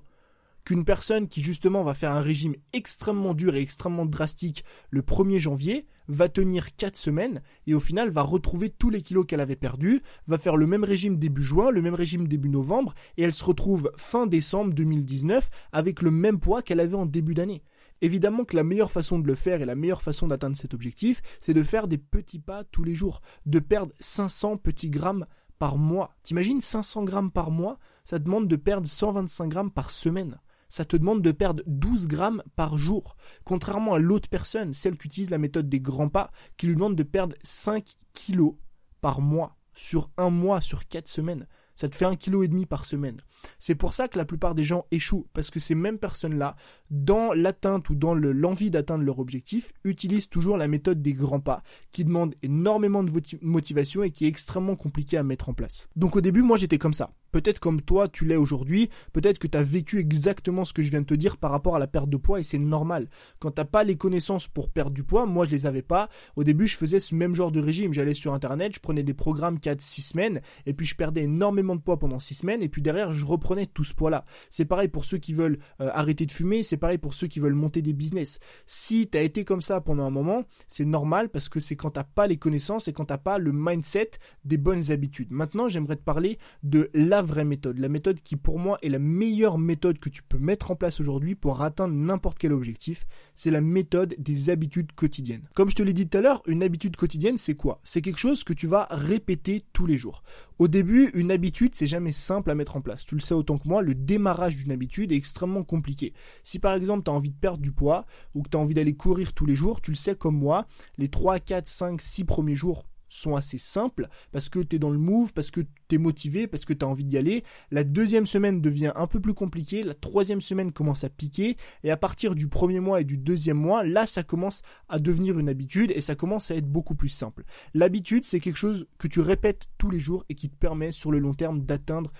Qu'une 0.70 0.86
personne 0.86 1.28
qui 1.28 1.42
justement 1.42 1.84
va 1.84 1.96
faire 1.96 2.12
un 2.12 2.22
régime 2.22 2.54
extrêmement 2.74 3.34
dur 3.34 3.56
et 3.56 3.60
extrêmement 3.60 4.06
drastique 4.06 4.64
le 4.92 5.02
1er 5.02 5.40
janvier 5.40 5.88
va 6.08 6.30
tenir 6.30 6.76
4 6.76 6.96
semaines 6.96 7.42
et 7.66 7.74
au 7.74 7.80
final 7.80 8.12
va 8.12 8.22
retrouver 8.22 8.70
tous 8.70 8.92
les 8.92 9.02
kilos 9.02 9.26
qu'elle 9.28 9.40
avait 9.40 9.56
perdus, 9.56 10.04
va 10.28 10.38
faire 10.38 10.58
le 10.58 10.68
même 10.68 10.84
régime 10.84 11.18
début 11.18 11.42
juin, 11.42 11.72
le 11.72 11.82
même 11.82 11.96
régime 11.96 12.28
début 12.28 12.50
novembre 12.50 12.94
et 13.18 13.24
elle 13.24 13.34
se 13.34 13.44
retrouve 13.44 13.92
fin 13.98 14.28
décembre 14.28 14.76
2019 14.76 15.50
avec 15.72 16.04
le 16.04 16.12
même 16.12 16.40
poids 16.40 16.62
qu'elle 16.62 16.82
avait 16.82 16.94
en 16.94 17.08
début 17.08 17.34
d'année. 17.34 17.64
Évidemment 18.02 18.46
que 18.46 18.56
la 18.56 18.64
meilleure 18.64 18.92
façon 18.92 19.18
de 19.18 19.26
le 19.26 19.34
faire 19.34 19.64
et 19.64 19.66
la 19.66 19.74
meilleure 19.74 20.04
façon 20.04 20.28
d'atteindre 20.28 20.56
cet 20.56 20.76
objectif, 20.76 21.24
c'est 21.42 21.56
de 21.56 21.64
faire 21.64 21.88
des 21.88 21.98
petits 21.98 22.38
pas 22.38 22.64
tous 22.64 22.84
les 22.84 22.94
jours, 22.94 23.22
de 23.48 23.58
perdre 23.58 23.92
500 24.02 24.58
petits 24.58 24.92
grammes 24.92 25.26
par 25.58 25.78
mois. 25.78 26.16
T'imagines 26.22 26.62
500 26.62 27.06
grammes 27.06 27.32
par 27.32 27.50
mois, 27.50 27.80
ça 28.06 28.20
demande 28.20 28.48
de 28.48 28.56
perdre 28.56 28.88
125 28.88 29.48
grammes 29.48 29.72
par 29.72 29.90
semaine 29.90 30.38
ça 30.70 30.86
te 30.86 30.96
demande 30.96 31.22
de 31.22 31.32
perdre 31.32 31.64
12 31.68 32.08
grammes 32.08 32.44
par 32.56 32.78
jour. 32.78 33.18
Contrairement 33.44 33.96
à 33.96 34.00
l'autre 34.00 34.30
personne, 34.30 34.74
celle 34.74 34.98
qui 34.98 35.08
utilise 35.08 35.30
la 35.30 35.38
méthode 35.38 35.68
des 35.68 35.82
grands 35.82 36.10
pas, 36.10 36.32
qui 36.58 36.68
lui 36.68 36.76
demande 36.76 36.96
de 36.96 37.04
perdre 37.04 37.36
5 37.44 37.96
kilos 38.14 38.54
par 39.02 39.20
mois, 39.20 39.58
sur 39.74 40.10
un 40.18 40.30
mois, 40.30 40.62
sur 40.62 40.88
4 40.88 41.08
semaines. 41.08 41.48
Ça 41.76 41.88
te 41.88 41.96
fait 41.96 42.06
un 42.06 42.18
kilo 42.18 42.44
et 42.44 42.50
demi 42.50 42.66
par 42.66 42.84
semaine. 42.84 43.22
C'est 43.58 43.76
pour 43.76 43.94
ça 43.94 44.10
que 44.10 44.18
la 44.18 44.26
plupart 44.26 44.54
des 44.54 44.66
gens 44.66 44.86
échouent, 44.92 45.28
parce 45.34 45.50
que 45.50 45.62
ces 45.62 45.76
mêmes 45.76 45.98
personnes-là, 45.98 46.58
dans 46.92 47.32
l'atteinte 47.32 47.90
ou 47.90 47.96
dans 47.96 48.14
l'envie 48.14 48.70
d'atteindre 48.70 49.06
leur 49.06 49.20
objectif, 49.20 49.72
utilisent 49.86 50.28
toujours 50.28 50.58
la 50.58 50.68
méthode 50.68 51.02
des 51.02 51.14
grands 51.14 51.40
pas, 51.40 51.64
qui 51.94 52.04
demande 52.04 52.36
énormément 52.44 53.02
de 53.02 53.14
motivation 53.42 54.04
et 54.04 54.12
qui 54.12 54.26
est 54.26 54.28
extrêmement 54.28 54.76
compliquée 54.76 55.18
à 55.18 55.24
mettre 55.24 55.48
en 55.48 55.54
place. 55.54 55.88
Donc 55.96 56.18
au 56.18 56.22
début, 56.22 56.42
moi 56.42 56.58
j'étais 56.58 56.78
comme 56.78 56.94
ça. 56.94 57.12
Peut-être 57.32 57.60
comme 57.60 57.82
toi 57.82 58.08
tu 58.08 58.26
l'es 58.26 58.36
aujourd'hui, 58.36 58.90
peut-être 59.14 59.40
que 59.40 59.48
tu 59.48 59.58
as 59.58 59.64
vécu 59.64 60.00
exactement 60.00 60.66
ce 60.66 60.74
que 60.74 60.84
je 60.84 60.90
viens 60.90 61.02
de 61.02 61.06
te 61.06 61.14
dire 61.14 61.38
par 61.38 61.52
rapport 61.52 61.76
à 61.76 61.80
la 61.80 61.88
perte 61.88 62.10
de 62.10 62.18
poids 62.18 62.40
et 62.40 62.44
c'est 62.44 62.60
normal. 62.60 63.10
Quand 63.40 63.52
t'as 63.52 63.66
pas 63.66 63.84
les 63.84 63.98
connaissances 63.98 64.48
pour 64.48 64.70
perdre 64.70 64.92
du 64.92 65.04
poids, 65.04 65.26
moi 65.26 65.46
je 65.46 65.52
les 65.52 65.66
avais 65.66 65.82
pas. 65.82 66.10
Au 66.36 66.44
début 66.44 66.68
je 66.68 66.78
faisais 66.78 67.00
ce 67.00 67.16
même 67.16 67.36
genre 67.36 67.52
de 67.52 67.60
régime, 67.60 67.94
j'allais 67.94 68.14
sur 68.14 68.34
internet, 68.34 68.74
je 68.76 68.80
prenais 68.80 69.04
des 69.04 69.14
programmes 69.14 69.58
4-6 69.58 70.02
semaines 70.02 70.42
et 70.66 70.74
puis 70.74 70.86
je 70.86 70.96
perdais 70.96 71.24
énormément 71.24 71.76
de 71.76 71.82
poids 71.82 72.00
pendant 72.00 72.20
6 72.20 72.36
semaines 72.36 72.62
et 72.62 72.70
puis 72.70 72.82
derrière 72.82 73.14
je 73.14 73.26
reprenais 73.26 73.66
tout 73.66 73.84
ce 73.84 73.94
poids-là. 73.94 74.26
C'est 74.50 74.66
pareil 74.66 74.88
pour 74.88 75.06
ceux 75.06 75.18
qui 75.18 75.34
veulent 75.34 75.60
euh, 75.82 75.90
arrêter 75.94 76.26
de 76.26 76.32
fumer, 76.32 76.64
c'est 76.64 76.78
pareil 76.78 76.98
pour 76.98 77.14
ceux 77.14 77.28
qui 77.28 77.40
veulent 77.40 77.54
monter 77.54 77.82
des 77.82 77.94
business. 77.94 78.40
Si 78.66 79.08
tu 79.10 79.18
as 79.18 79.22
été 79.22 79.44
comme 79.44 79.62
ça 79.62 79.82
pendant 79.82 80.06
un 80.06 80.10
moment, 80.10 80.44
c'est 80.68 80.86
normal 80.86 81.30
parce 81.30 81.50
que 81.50 81.60
c'est 81.60 81.76
quand 81.76 81.92
t'as 81.92 82.04
pas 82.04 82.28
les 82.28 82.38
connaissances 82.38 82.88
et 82.88 82.94
quand 82.94 83.06
t'as 83.06 83.18
pas 83.18 83.38
le 83.38 83.52
mindset 83.52 84.12
des 84.46 84.58
bonnes 84.58 84.92
habitudes. 84.92 85.32
Maintenant 85.32 85.70
j'aimerais 85.70 85.96
te 85.96 86.04
parler 86.04 86.38
de 86.64 86.90
la 86.94 87.19
vraie 87.22 87.46
méthode, 87.46 87.78
la 87.78 87.90
méthode 87.90 88.22
qui 88.22 88.36
pour 88.36 88.60
moi 88.60 88.78
est 88.82 88.90
la 88.90 89.00
meilleure 89.00 89.58
méthode 89.58 90.00
que 90.00 90.10
tu 90.10 90.24
peux 90.24 90.38
mettre 90.38 90.72
en 90.72 90.76
place 90.76 91.00
aujourd'hui 91.00 91.36
pour 91.36 91.62
atteindre 91.62 91.94
n'importe 91.94 92.38
quel 92.38 92.54
objectif, 92.54 93.06
c'est 93.36 93.52
la 93.52 93.62
méthode 93.62 94.16
des 94.18 94.50
habitudes 94.50 94.92
quotidiennes. 94.94 95.48
Comme 95.56 95.70
je 95.70 95.76
te 95.76 95.84
l'ai 95.84 95.94
dit 95.94 96.08
tout 96.08 96.18
à 96.18 96.22
l'heure, 96.22 96.42
une 96.48 96.64
habitude 96.64 96.96
quotidienne 96.96 97.38
c'est 97.38 97.56
quoi? 97.56 97.80
C'est 97.84 98.02
quelque 98.02 98.20
chose 98.20 98.44
que 98.44 98.54
tu 98.54 98.68
vas 98.68 98.88
répéter 98.90 99.64
tous 99.74 99.86
les 99.86 99.98
jours. 99.98 100.24
Au 100.58 100.68
début, 100.68 101.10
une 101.14 101.32
habitude 101.32 101.76
c'est 101.76 101.88
jamais 101.88 102.12
simple 102.12 102.52
à 102.52 102.56
mettre 102.56 102.76
en 102.76 102.82
place. 102.82 103.06
Tu 103.06 103.16
le 103.16 103.22
sais 103.22 103.34
autant 103.34 103.58
que 103.58 103.68
moi, 103.68 103.82
le 103.82 103.96
démarrage 103.96 104.58
d'une 104.58 104.72
habitude 104.72 105.12
est 105.12 105.16
extrêmement 105.16 105.64
compliqué. 105.64 106.14
Si 106.44 106.60
par 106.60 106.74
exemple 106.74 107.04
tu 107.04 107.12
as 107.12 107.14
envie 107.14 107.32
de 107.32 107.38
perdre 107.38 107.62
du 107.62 107.72
poids 107.72 108.06
ou 108.36 108.44
que 108.44 108.50
tu 108.50 108.58
as 108.58 108.60
envie 108.60 108.74
d'aller 108.74 108.96
courir 108.96 109.34
tous 109.34 109.46
les 109.46 109.56
jours, 109.56 109.82
tu 109.82 109.92
le 109.92 109.96
sais 109.96 110.16
comme 110.16 110.38
moi, 110.38 110.68
les 110.98 111.08
3, 111.08 111.40
4, 111.40 111.68
5, 111.68 112.02
6 112.02 112.24
premiers 112.26 112.56
jours 112.56 112.86
sont 113.10 113.36
assez 113.36 113.58
simples 113.58 114.08
parce 114.32 114.50
que 114.50 114.60
tu 114.60 114.76
es 114.76 114.80
dans 114.80 114.90
le 114.90 114.98
move, 114.98 115.34
parce 115.34 115.52
que 115.52 115.62
tu 115.62 115.96
es 115.96 115.98
motivé, 115.98 116.48
parce 116.48 116.66
que 116.66 116.74
tu 116.74 116.86
as 116.86 116.88
envie 116.88 117.06
d'y 117.06 117.18
aller. 117.18 117.44
La 117.72 117.84
deuxième 117.84 118.26
semaine 118.26 118.62
devient 118.62 118.92
un 118.96 119.08
peu 119.08 119.20
plus 119.20 119.34
compliquée, 119.34 119.84
la 119.84 119.94
troisième 119.94 120.42
semaine 120.42 120.72
commence 120.72 121.04
à 121.04 121.10
piquer 121.10 121.58
et 121.84 121.92
à 121.92 121.98
partir 121.98 122.36
du 122.36 122.48
premier 122.48 122.80
mois 122.80 123.02
et 123.02 123.06
du 123.06 123.18
deuxième 123.18 123.58
mois, 123.58 123.84
là 123.84 124.06
ça 124.06 124.24
commence 124.24 124.62
à 124.88 125.00
devenir 125.00 125.40
une 125.40 125.50
habitude 125.50 125.92
et 125.96 126.02
ça 126.02 126.16
commence 126.16 126.52
à 126.52 126.56
être 126.56 126.70
beaucoup 126.70 126.96
plus 126.96 127.10
simple. 127.10 127.44
L'habitude, 127.74 128.26
c'est 128.26 128.40
quelque 128.40 128.58
chose 128.58 128.88
que 128.98 129.08
tu 129.08 129.20
répètes 129.20 129.68
tous 129.78 129.90
les 129.90 130.00
jours 130.00 130.26
et 130.30 130.36
qui 130.36 130.50
te 130.50 130.56
permet 130.56 130.92
sur 130.92 131.12
le 131.12 131.20
long 131.20 131.34
terme 131.34 131.62
d'atteindre 131.62 132.12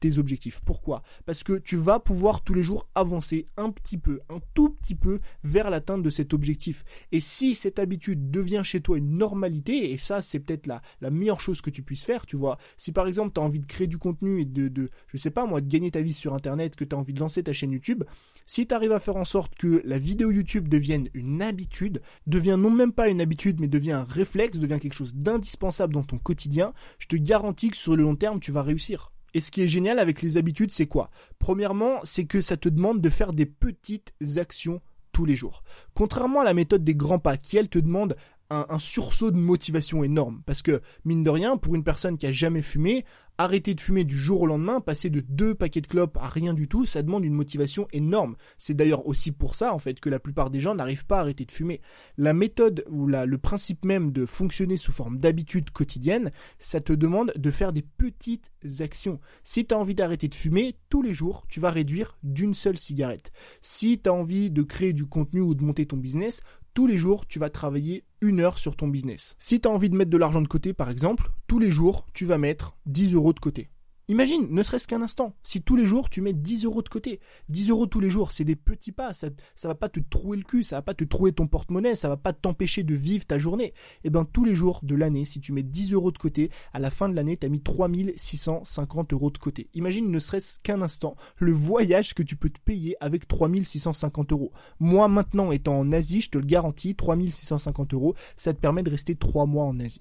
tes 0.00 0.18
objectifs. 0.18 0.60
Pourquoi? 0.64 1.02
Parce 1.26 1.42
que 1.42 1.54
tu 1.54 1.76
vas 1.76 2.00
pouvoir 2.00 2.42
tous 2.42 2.54
les 2.54 2.62
jours 2.62 2.88
avancer 2.94 3.46
un 3.56 3.70
petit 3.70 3.98
peu, 3.98 4.20
un 4.28 4.38
tout 4.54 4.70
petit 4.70 4.94
peu 4.94 5.20
vers 5.44 5.70
l'atteinte 5.70 6.02
de 6.02 6.10
cet 6.10 6.34
objectif. 6.34 6.84
Et 7.12 7.20
si 7.20 7.54
cette 7.54 7.78
habitude 7.78 8.30
devient 8.30 8.62
chez 8.64 8.80
toi 8.80 8.98
une 8.98 9.16
normalité, 9.16 9.92
et 9.92 9.98
ça 9.98 10.22
c'est 10.22 10.40
peut-être 10.40 10.66
la, 10.66 10.82
meilleure 11.10 11.40
chose 11.40 11.60
que 11.60 11.70
tu 11.70 11.82
puisses 11.82 12.04
faire, 12.04 12.26
tu 12.26 12.36
vois, 12.36 12.58
si 12.76 12.92
par 12.92 13.06
exemple 13.06 13.32
tu 13.34 13.40
as 13.40 13.44
envie 13.44 13.60
de 13.60 13.66
créer 13.66 13.86
du 13.86 13.98
contenu 13.98 14.40
et 14.40 14.44
de, 14.44 14.68
de, 14.68 14.90
je 15.08 15.16
sais 15.16 15.30
pas 15.30 15.46
moi, 15.46 15.60
de 15.60 15.68
gagner 15.68 15.90
ta 15.90 16.02
vie 16.02 16.12
sur 16.12 16.34
Internet, 16.34 16.76
que 16.76 16.84
tu 16.84 16.94
as 16.94 16.98
envie 16.98 17.14
de 17.14 17.20
lancer 17.20 17.42
ta 17.42 17.52
chaîne 17.52 17.72
YouTube, 17.72 18.04
si 18.46 18.66
tu 18.66 18.74
arrives 18.74 18.92
à 18.92 19.00
faire 19.00 19.16
en 19.16 19.24
sorte 19.24 19.54
que 19.56 19.82
la 19.84 19.98
vidéo 19.98 20.30
YouTube 20.30 20.68
devienne 20.68 21.08
une 21.12 21.42
habitude, 21.42 22.00
devient 22.26 22.56
non 22.58 22.70
même 22.70 22.92
pas 22.92 23.08
une 23.08 23.20
habitude, 23.20 23.60
mais 23.60 23.68
devient 23.68 23.92
un 23.92 24.04
réflexe, 24.04 24.58
devient 24.58 24.78
quelque 24.80 24.94
chose 24.94 25.14
d'indispensable 25.14 25.92
dans 25.92 26.02
ton 26.02 26.18
quotidien, 26.18 26.72
je 26.98 27.06
te 27.06 27.16
garantis 27.16 27.70
que 27.70 27.76
sur 27.76 27.96
le 27.96 28.02
long 28.02 28.16
terme, 28.16 28.40
tu 28.40 28.52
vas 28.52 28.62
réussir. 28.62 29.12
Et 29.34 29.40
ce 29.40 29.50
qui 29.50 29.62
est 29.62 29.68
génial 29.68 29.98
avec 29.98 30.22
les 30.22 30.36
habitudes, 30.36 30.72
c'est 30.72 30.86
quoi? 30.86 31.10
Premièrement, 31.38 32.00
c'est 32.02 32.24
que 32.24 32.40
ça 32.40 32.56
te 32.56 32.68
demande 32.68 33.00
de 33.00 33.10
faire 33.10 33.32
des 33.32 33.46
petites 33.46 34.14
actions 34.36 34.80
tous 35.12 35.24
les 35.24 35.34
jours. 35.34 35.62
Contrairement 35.94 36.40
à 36.40 36.44
la 36.44 36.54
méthode 36.54 36.84
des 36.84 36.94
grands 36.94 37.18
pas, 37.18 37.36
qui 37.36 37.56
elle 37.56 37.68
te 37.68 37.78
demande 37.78 38.16
un, 38.50 38.78
sursaut 38.78 39.30
de 39.30 39.36
motivation 39.36 40.02
énorme. 40.04 40.42
Parce 40.46 40.62
que, 40.62 40.80
mine 41.04 41.22
de 41.22 41.30
rien, 41.30 41.56
pour 41.56 41.74
une 41.74 41.84
personne 41.84 42.18
qui 42.18 42.26
a 42.26 42.32
jamais 42.32 42.62
fumé, 42.62 43.04
arrêter 43.38 43.74
de 43.74 43.80
fumer 43.80 44.02
du 44.02 44.16
jour 44.16 44.42
au 44.42 44.46
lendemain, 44.46 44.80
passer 44.80 45.10
de 45.10 45.20
deux 45.20 45.54
paquets 45.54 45.80
de 45.80 45.86
clopes 45.86 46.16
à 46.16 46.28
rien 46.28 46.54
du 46.54 46.66
tout, 46.66 46.84
ça 46.86 47.02
demande 47.02 47.24
une 47.24 47.34
motivation 47.34 47.86
énorme. 47.92 48.36
C'est 48.58 48.74
d'ailleurs 48.74 49.06
aussi 49.06 49.30
pour 49.30 49.54
ça, 49.54 49.72
en 49.72 49.78
fait, 49.78 50.00
que 50.00 50.08
la 50.08 50.18
plupart 50.18 50.50
des 50.50 50.60
gens 50.60 50.74
n'arrivent 50.74 51.06
pas 51.06 51.18
à 51.18 51.20
arrêter 51.20 51.44
de 51.44 51.52
fumer. 51.52 51.80
La 52.16 52.32
méthode 52.32 52.84
ou 52.90 53.06
la, 53.06 53.26
le 53.26 53.38
principe 53.38 53.84
même 53.84 54.10
de 54.10 54.26
fonctionner 54.26 54.76
sous 54.76 54.92
forme 54.92 55.18
d'habitude 55.18 55.70
quotidienne, 55.70 56.32
ça 56.58 56.80
te 56.80 56.92
demande 56.92 57.32
de 57.36 57.50
faire 57.52 57.72
des 57.72 57.82
petites 57.82 58.50
actions. 58.80 59.20
Si 59.44 59.64
tu 59.64 59.74
as 59.74 59.78
envie 59.78 59.94
d'arrêter 59.94 60.26
de 60.26 60.34
fumer, 60.34 60.76
tous 60.88 61.02
les 61.02 61.14
jours, 61.14 61.44
tu 61.48 61.60
vas 61.60 61.70
réduire 61.70 62.18
d'une 62.24 62.54
seule 62.54 62.78
cigarette. 62.78 63.30
Si 63.62 64.00
tu 64.00 64.10
as 64.10 64.12
envie 64.12 64.50
de 64.50 64.62
créer 64.62 64.92
du 64.92 65.06
contenu 65.06 65.40
ou 65.40 65.54
de 65.54 65.62
monter 65.62 65.86
ton 65.86 65.96
business, 65.96 66.42
tous 66.78 66.86
les 66.86 66.96
jours, 66.96 67.26
tu 67.26 67.40
vas 67.40 67.50
travailler 67.50 68.04
une 68.20 68.38
heure 68.38 68.56
sur 68.56 68.76
ton 68.76 68.86
business. 68.86 69.34
Si 69.40 69.60
tu 69.60 69.66
as 69.66 69.70
envie 69.72 69.90
de 69.90 69.96
mettre 69.96 70.12
de 70.12 70.16
l'argent 70.16 70.40
de 70.40 70.46
côté, 70.46 70.74
par 70.74 70.90
exemple, 70.90 71.32
tous 71.48 71.58
les 71.58 71.72
jours, 71.72 72.06
tu 72.14 72.24
vas 72.24 72.38
mettre 72.38 72.76
10 72.86 73.14
euros 73.14 73.32
de 73.32 73.40
côté. 73.40 73.68
Imagine, 74.10 74.46
ne 74.48 74.62
serait-ce 74.62 74.88
qu'un 74.88 75.02
instant, 75.02 75.36
si 75.42 75.60
tous 75.60 75.76
les 75.76 75.84
jours 75.84 76.08
tu 76.08 76.22
mets 76.22 76.32
10 76.32 76.64
euros 76.64 76.80
de 76.80 76.88
côté, 76.88 77.20
10 77.50 77.68
euros 77.68 77.86
tous 77.86 78.00
les 78.00 78.08
jours, 78.08 78.30
c'est 78.30 78.42
des 78.42 78.56
petits 78.56 78.90
pas, 78.90 79.12
ça, 79.12 79.28
ça 79.54 79.68
va 79.68 79.74
pas 79.74 79.90
te 79.90 80.00
trouer 80.00 80.38
le 80.38 80.44
cul, 80.44 80.64
ça 80.64 80.76
va 80.76 80.82
pas 80.82 80.94
te 80.94 81.04
trouer 81.04 81.32
ton 81.32 81.46
porte-monnaie, 81.46 81.94
ça 81.94 82.08
va 82.08 82.16
pas 82.16 82.32
t'empêcher 82.32 82.84
de 82.84 82.94
vivre 82.94 83.26
ta 83.26 83.38
journée. 83.38 83.66
Et 83.66 83.74
eh 84.04 84.10
ben 84.10 84.24
tous 84.24 84.46
les 84.46 84.54
jours 84.54 84.80
de 84.82 84.94
l'année, 84.94 85.26
si 85.26 85.40
tu 85.40 85.52
mets 85.52 85.62
10 85.62 85.92
euros 85.92 86.10
de 86.10 86.16
côté, 86.16 86.50
à 86.72 86.78
la 86.78 86.90
fin 86.90 87.10
de 87.10 87.14
l'année, 87.14 87.36
tu 87.36 87.44
as 87.44 87.50
mis 87.50 87.60
3650 87.60 89.12
euros 89.12 89.30
de 89.30 89.36
côté. 89.36 89.68
Imagine, 89.74 90.10
ne 90.10 90.18
serait-ce 90.18 90.58
qu'un 90.60 90.80
instant, 90.80 91.14
le 91.36 91.52
voyage 91.52 92.14
que 92.14 92.22
tu 92.22 92.34
peux 92.34 92.48
te 92.48 92.60
payer 92.60 92.96
avec 93.00 93.28
3650 93.28 94.32
euros. 94.32 94.52
Moi 94.80 95.06
maintenant, 95.08 95.52
étant 95.52 95.78
en 95.78 95.92
Asie, 95.92 96.22
je 96.22 96.30
te 96.30 96.38
le 96.38 96.46
garantis, 96.46 96.94
3650 96.94 97.92
euros, 97.92 98.14
ça 98.38 98.54
te 98.54 98.58
permet 98.58 98.82
de 98.82 98.90
rester 98.90 99.16
3 99.16 99.44
mois 99.44 99.66
en 99.66 99.78
Asie. 99.80 100.00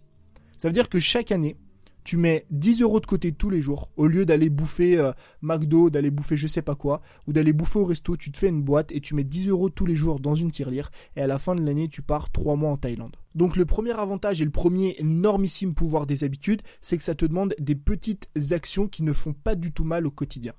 Ça 0.57 0.69
veut 0.69 0.73
dire 0.73 0.87
que 0.87 1.01
chaque 1.01 1.33
année, 1.33 1.57
tu 2.07 2.15
mets 2.15 2.45
10 2.51 2.83
euros 2.83 3.01
de 3.01 3.05
côté 3.05 3.33
tous 3.33 3.49
les 3.49 3.61
jours, 3.61 3.91
au 3.97 4.07
lieu 4.07 4.25
d'aller 4.25 4.49
bouffer 4.49 4.97
euh, 4.97 5.11
McDo, 5.41 5.89
d'aller 5.89 6.09
bouffer 6.09 6.37
je 6.37 6.47
sais 6.47 6.61
pas 6.61 6.73
quoi, 6.73 7.01
ou 7.27 7.33
d'aller 7.33 7.51
bouffer 7.51 7.79
au 7.79 7.83
resto, 7.83 8.15
tu 8.15 8.31
te 8.31 8.37
fais 8.37 8.47
une 8.47 8.61
boîte 8.61 8.93
et 8.93 9.01
tu 9.01 9.13
mets 9.13 9.25
10 9.25 9.49
euros 9.49 9.69
tous 9.69 9.85
les 9.85 9.97
jours 9.97 10.21
dans 10.21 10.33
une 10.33 10.49
tirelire, 10.49 10.89
et 11.17 11.21
à 11.21 11.27
la 11.27 11.37
fin 11.37 11.53
de 11.53 11.61
l'année, 11.65 11.89
tu 11.89 12.01
pars 12.01 12.31
3 12.31 12.55
mois 12.55 12.71
en 12.71 12.77
Thaïlande. 12.77 13.17
Donc 13.35 13.57
le 13.57 13.65
premier 13.65 13.91
avantage 13.91 14.41
et 14.41 14.45
le 14.45 14.51
premier 14.51 14.95
énormissime 14.99 15.73
pouvoir 15.73 16.07
des 16.07 16.23
habitudes, 16.23 16.61
c'est 16.79 16.97
que 16.97 17.03
ça 17.03 17.13
te 17.13 17.25
demande 17.25 17.55
des 17.59 17.75
petites 17.75 18.29
actions 18.51 18.87
qui 18.87 19.03
ne 19.03 19.11
font 19.11 19.33
pas 19.33 19.55
du 19.55 19.73
tout 19.73 19.83
mal 19.83 20.07
au 20.07 20.11
quotidien. 20.11 20.53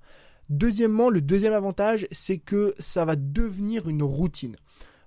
Deuxièmement, 0.50 1.09
le 1.09 1.23
deuxième 1.23 1.55
avantage, 1.55 2.07
c'est 2.11 2.38
que 2.38 2.75
ça 2.78 3.07
va 3.07 3.17
devenir 3.17 3.88
une 3.88 4.02
routine. 4.02 4.57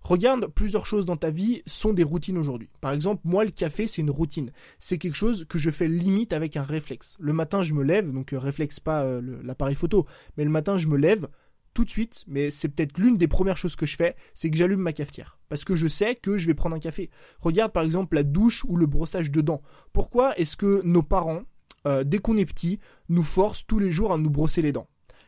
Regarde, 0.01 0.47
plusieurs 0.47 0.85
choses 0.85 1.05
dans 1.05 1.15
ta 1.15 1.29
vie 1.29 1.61
sont 1.67 1.93
des 1.93 2.03
routines 2.03 2.37
aujourd'hui. 2.37 2.69
Par 2.81 2.91
exemple, 2.91 3.21
moi, 3.23 3.45
le 3.45 3.51
café, 3.51 3.87
c'est 3.87 4.01
une 4.01 4.09
routine. 4.09 4.51
C'est 4.79 4.97
quelque 4.97 5.15
chose 5.15 5.45
que 5.47 5.59
je 5.59 5.69
fais 5.69 5.87
limite 5.87 6.33
avec 6.33 6.57
un 6.57 6.63
réflexe. 6.63 7.15
Le 7.19 7.33
matin, 7.33 7.61
je 7.61 7.73
me 7.73 7.83
lève, 7.83 8.11
donc 8.11 8.33
euh, 8.33 8.39
réflexe 8.39 8.79
pas 8.79 9.03
euh, 9.03 9.21
l'appareil 9.43 9.75
photo, 9.75 10.07
mais 10.37 10.43
le 10.43 10.49
matin, 10.49 10.77
je 10.77 10.87
me 10.87 10.97
lève 10.97 11.27
tout 11.73 11.85
de 11.85 11.89
suite, 11.89 12.25
mais 12.27 12.51
c'est 12.51 12.67
peut-être 12.67 12.97
l'une 12.97 13.17
des 13.17 13.27
premières 13.27 13.57
choses 13.57 13.75
que 13.75 13.85
je 13.85 13.95
fais, 13.95 14.15
c'est 14.33 14.49
que 14.49 14.57
j'allume 14.57 14.81
ma 14.81 14.91
cafetière. 14.91 15.39
Parce 15.47 15.63
que 15.63 15.75
je 15.75 15.87
sais 15.87 16.15
que 16.15 16.37
je 16.37 16.47
vais 16.47 16.53
prendre 16.53 16.75
un 16.75 16.79
café. 16.79 17.09
Regarde 17.39 17.71
par 17.71 17.83
exemple 17.83 18.15
la 18.15 18.23
douche 18.23 18.65
ou 18.65 18.75
le 18.75 18.87
brossage 18.87 19.31
de 19.31 19.41
dents. 19.41 19.61
Pourquoi 19.93 20.37
est-ce 20.37 20.57
que 20.57 20.81
nos 20.83 21.03
parents, 21.03 21.43
euh, 21.87 22.03
dès 22.03 22.17
qu'on 22.17 22.37
est 22.37 22.45
petit, 22.45 22.79
nous 23.07 23.23
forcent 23.23 23.65
tous 23.65 23.79
les 23.79 23.91
jours 23.91 24.11
à 24.11 24.17
nous 24.17 24.29
brosser 24.29 24.61
les 24.61 24.73
dents? 24.73 24.87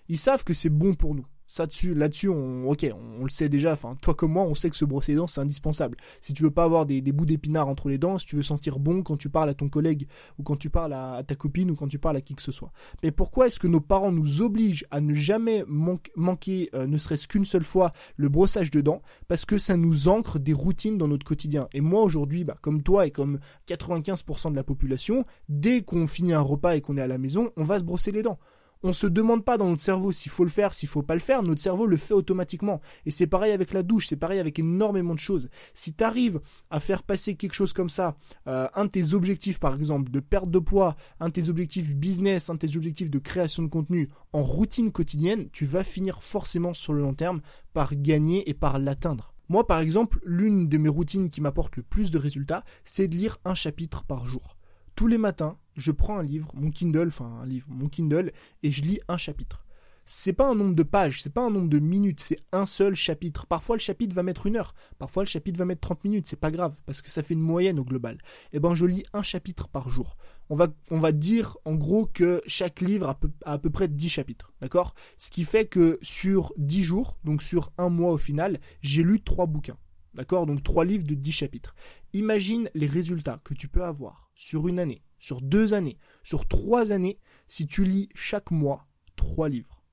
Ils 0.10 0.18
savent 0.18 0.44
que 0.44 0.54
c'est 0.54 0.70
bon 0.70 0.96
pour 0.96 1.16
nous 1.16 1.26
ça 1.48 1.66
dessus, 1.66 1.94
là-dessus, 1.94 2.30
on, 2.30 2.70
ok, 2.70 2.86
on, 3.20 3.24
le 3.24 3.30
sait 3.30 3.50
déjà. 3.50 3.78
Toi 4.02 4.14
comme 4.14 4.32
moi, 4.32 4.44
on 4.44 4.56
sait 4.56 4.70
que 4.70 4.76
se 4.76 4.86
brosser 4.86 5.14
les 5.14 5.18
dents, 5.18 5.28
c'est 5.28 5.42
indispensable. 5.42 5.98
Si 6.22 6.34
tu 6.34 6.44
veux 6.44 6.52
pas 6.52 6.64
avoir 6.64 6.86
des, 6.86 7.02
bouts 7.12 7.26
d'épinards 7.26 7.68
entre 7.68 7.90
les 7.90 7.98
dents, 7.98 8.18
si 8.18 8.26
tu 8.26 8.36
veux 8.36 8.44
sentir 8.44 8.80
bon 8.80 9.04
quand 9.04 9.18
tu 9.18 9.30
parles 9.30 9.50
à 9.50 9.54
ton 9.54 9.70
collègue 9.70 10.08
ou 10.40 10.44
quand 10.44 10.56
tu 10.56 10.70
parles 10.70 10.94
à, 10.94 11.22
ta 11.26 11.36
copine 11.36 11.72
ou 11.72 11.76
quand 11.76 11.88
tu 11.88 12.00
parles 12.00 12.18
à 12.18 12.22
qui 12.22 12.36
que 12.36 12.42
ce 12.42 12.52
soit. 12.52 12.72
Mais 13.04 13.12
pourquoi 13.12 13.48
est-ce 13.48 13.60
que 13.60 13.68
nos 13.68 13.82
parents 13.82 14.12
nous 14.12 14.42
obligent 14.42 14.86
à 14.92 15.02
ne 15.02 15.14
jamais 15.14 15.64
manquer, 15.68 16.70
euh, 16.74 16.88
ne 16.88 16.98
serait-ce 16.98 17.28
qu'une 17.28 17.46
seule 17.46 17.64
fois, 17.64 17.92
le 18.16 18.30
brossage 18.30 18.72
de 18.72 18.82
dents 18.82 19.02
Parce 19.28 19.46
que 19.46 19.58
ça 19.58 19.78
nous 19.78 20.08
ancre 20.08 20.40
des 20.40 20.54
routines 20.54 20.98
dans 20.98 21.08
notre 21.08 21.26
quotidien? 21.26 21.68
Et 21.74 21.82
moi 21.82 22.02
aujourd'hui, 22.02 22.44
bah, 22.44 22.58
comme 22.62 22.84
toi 22.84 23.06
et 23.06 23.12
comme 23.12 23.40
95% 23.68 24.52
de 24.52 24.56
la 24.56 24.64
population, 24.64 25.26
dès 25.50 25.82
qu'on 25.82 26.08
finit 26.08 26.34
un 26.34 26.42
repas 26.42 26.76
et 26.76 26.82
qu'on 26.82 26.98
est 26.98 27.02
à 27.02 27.08
la 27.08 27.18
maison, 27.18 27.52
on 27.58 27.64
va 27.64 27.80
se 27.80 27.84
brosser 27.84 28.12
les 28.12 28.24
dents 28.24 28.40
on 28.84 28.94
se 28.94 29.08
demande 29.08 29.46
pas 29.46 29.58
dans 29.58 29.70
notre 29.70 29.82
cerveau 29.82 30.12
s'il 30.12 30.32
faut 30.32 30.44
le 30.44 30.50
faire, 30.50 30.74
s'il 30.74 30.90
faut 30.90 31.02
pas 31.02 31.14
le 31.14 31.22
faire, 31.22 31.42
notre 31.42 31.62
cerveau 31.62 31.88
le 31.88 31.98
fait 31.98 32.14
automatiquement. 32.14 32.82
Et 33.06 33.12
c'est 33.12 33.28
pareil 33.28 33.54
avec 33.54 33.74
la 33.74 33.82
douche, 33.82 34.08
c'est 34.08 34.18
pareil 34.18 34.40
avec 34.40 34.60
énormément 34.60 35.14
de 35.14 35.20
choses. 35.20 35.50
Si 35.74 35.94
tu 35.94 36.04
arrives 36.04 36.42
à 36.70 36.80
faire 36.80 37.04
passer 37.04 37.36
quelque 37.36 37.54
chose 37.54 37.72
comme 37.72 37.90
ça, 37.90 38.18
euh, 38.48 38.68
un 38.76 38.86
de 38.86 38.90
tes 38.90 39.14
objectifs 39.14 39.60
par 39.60 39.76
exemple 39.76 40.12
de 40.12 40.20
perte 40.20 40.52
de 40.52 40.60
poids, 40.60 40.96
un 41.22 41.30
de 41.30 41.34
tes 41.34 41.50
objectifs 41.50 41.96
business, 41.96 42.50
un 42.50 42.56
de 42.56 42.60
tes 42.60 42.76
objectifs 42.76 43.10
de 43.10 43.20
création 43.20 43.64
de 43.64 43.70
contenu 43.70 44.10
en 44.34 44.44
routine 44.44 44.92
quotidienne, 44.92 45.50
tu 45.52 45.66
vas 45.66 45.84
finir 45.84 46.22
forcément 46.22 46.74
sur 46.74 46.94
le 46.94 47.02
long 47.02 47.14
terme 47.14 47.42
par 47.74 47.96
gagner 47.96 48.50
et 48.50 48.54
par 48.54 48.80
l'atteindre. 48.80 49.34
Moi 49.48 49.66
par 49.66 49.80
exemple, 49.80 50.20
l'une 50.26 50.68
de 50.68 50.78
mes 50.78 50.90
routines 50.90 51.30
qui 51.30 51.40
m'apporte 51.40 51.78
le 51.78 51.84
plus 51.84 52.12
de 52.12 52.18
résultats, 52.18 52.66
c'est 52.84 53.08
de 53.08 53.16
lire 53.16 53.40
un 53.46 53.56
chapitre 53.56 54.04
par 54.04 54.26
jour. 54.26 54.58
Tous 54.96 55.08
les 55.08 55.18
matins, 55.18 55.58
je 55.76 55.92
prends 55.92 56.20
un 56.20 56.24
livre, 56.24 56.52
mon 56.54 56.70
Kindle, 56.70 57.08
enfin 57.08 57.26
un 57.42 57.48
livre, 57.48 57.66
mon 57.70 57.90
Kindle, 57.90 58.32
et 58.62 58.72
je 58.72 58.84
lis 58.84 59.00
un 59.08 59.18
chapitre. 59.18 59.66
C'est 60.06 60.34
pas 60.34 60.48
un 60.50 60.54
nombre 60.54 60.76
de 60.76 60.84
pages, 60.84 61.24
c'est 61.24 61.34
pas 61.34 61.46
un 61.46 61.50
nombre 61.50 61.70
de 61.70 61.80
minutes, 61.80 62.20
c'est 62.20 62.40
un 62.52 62.68
seul 62.68 62.94
chapitre. 62.94 63.48
Parfois 63.48 63.76
le 63.76 63.80
chapitre 63.80 64.14
va 64.14 64.22
mettre 64.22 64.46
une 64.46 64.58
heure, 64.58 64.76
parfois 65.00 65.24
le 65.24 65.28
chapitre 65.28 65.58
va 65.58 65.66
mettre 65.66 65.82
30 65.82 66.04
minutes, 66.04 66.28
c'est 66.28 66.40
pas 66.40 66.52
grave, 66.52 66.76
parce 66.86 67.02
que 67.02 67.10
ça 67.10 67.24
fait 67.24 67.34
une 67.34 67.40
moyenne 67.40 67.80
au 67.80 67.86
global. 67.86 68.20
Eh 68.52 68.60
ben 68.60 68.76
je 68.76 68.86
lis 68.86 69.04
un 69.14 69.24
chapitre 69.24 69.68
par 69.68 69.90
jour. 69.90 70.16
On 70.50 70.56
va, 70.56 71.12
dire 71.12 71.58
en 71.66 71.74
gros 71.74 72.06
que 72.06 72.44
chaque 72.46 72.82
livre 72.82 73.08
a 73.08 73.20
à 73.46 73.58
peu 73.58 73.70
près 73.72 73.88
10 73.88 74.10
chapitres, 74.10 74.54
d'accord? 74.62 74.94
Ce 75.18 75.32
qui 75.32 75.46
fait 75.46 75.66
que 75.66 75.98
sur 76.04 76.54
10 76.58 76.84
jours, 76.84 77.18
donc 77.24 77.42
sur 77.42 77.72
un 77.80 77.90
mois 77.90 78.12
au 78.12 78.18
final, 78.18 78.60
j'ai 78.82 79.02
lu 79.02 79.22
3 79.22 79.48
bouquins. 79.48 79.78
D'accord? 80.14 80.46
Donc 80.46 80.64
3 80.64 80.86
livres 80.86 81.06
de 81.06 81.16
10 81.16 81.32
chapitres. 81.32 81.76
Imagine 82.14 82.70
les 82.76 82.88
résultats 82.88 83.42
que 83.44 83.54
tu 83.54 83.68
peux 83.68 83.84
avoir 83.84 84.32
sur 84.36 84.68
une 84.68 84.80
année, 84.80 85.04
sur 85.20 85.42
deux 85.42 85.74
années, 85.74 85.98
sur 86.24 86.48
trois 86.48 86.92
années, 86.92 87.20
si 87.48 87.68
tu 87.68 87.84
lis 87.84 88.10
chaque 88.14 88.52
mois 88.52 88.88
trois 89.16 89.50
livres. 89.50 89.84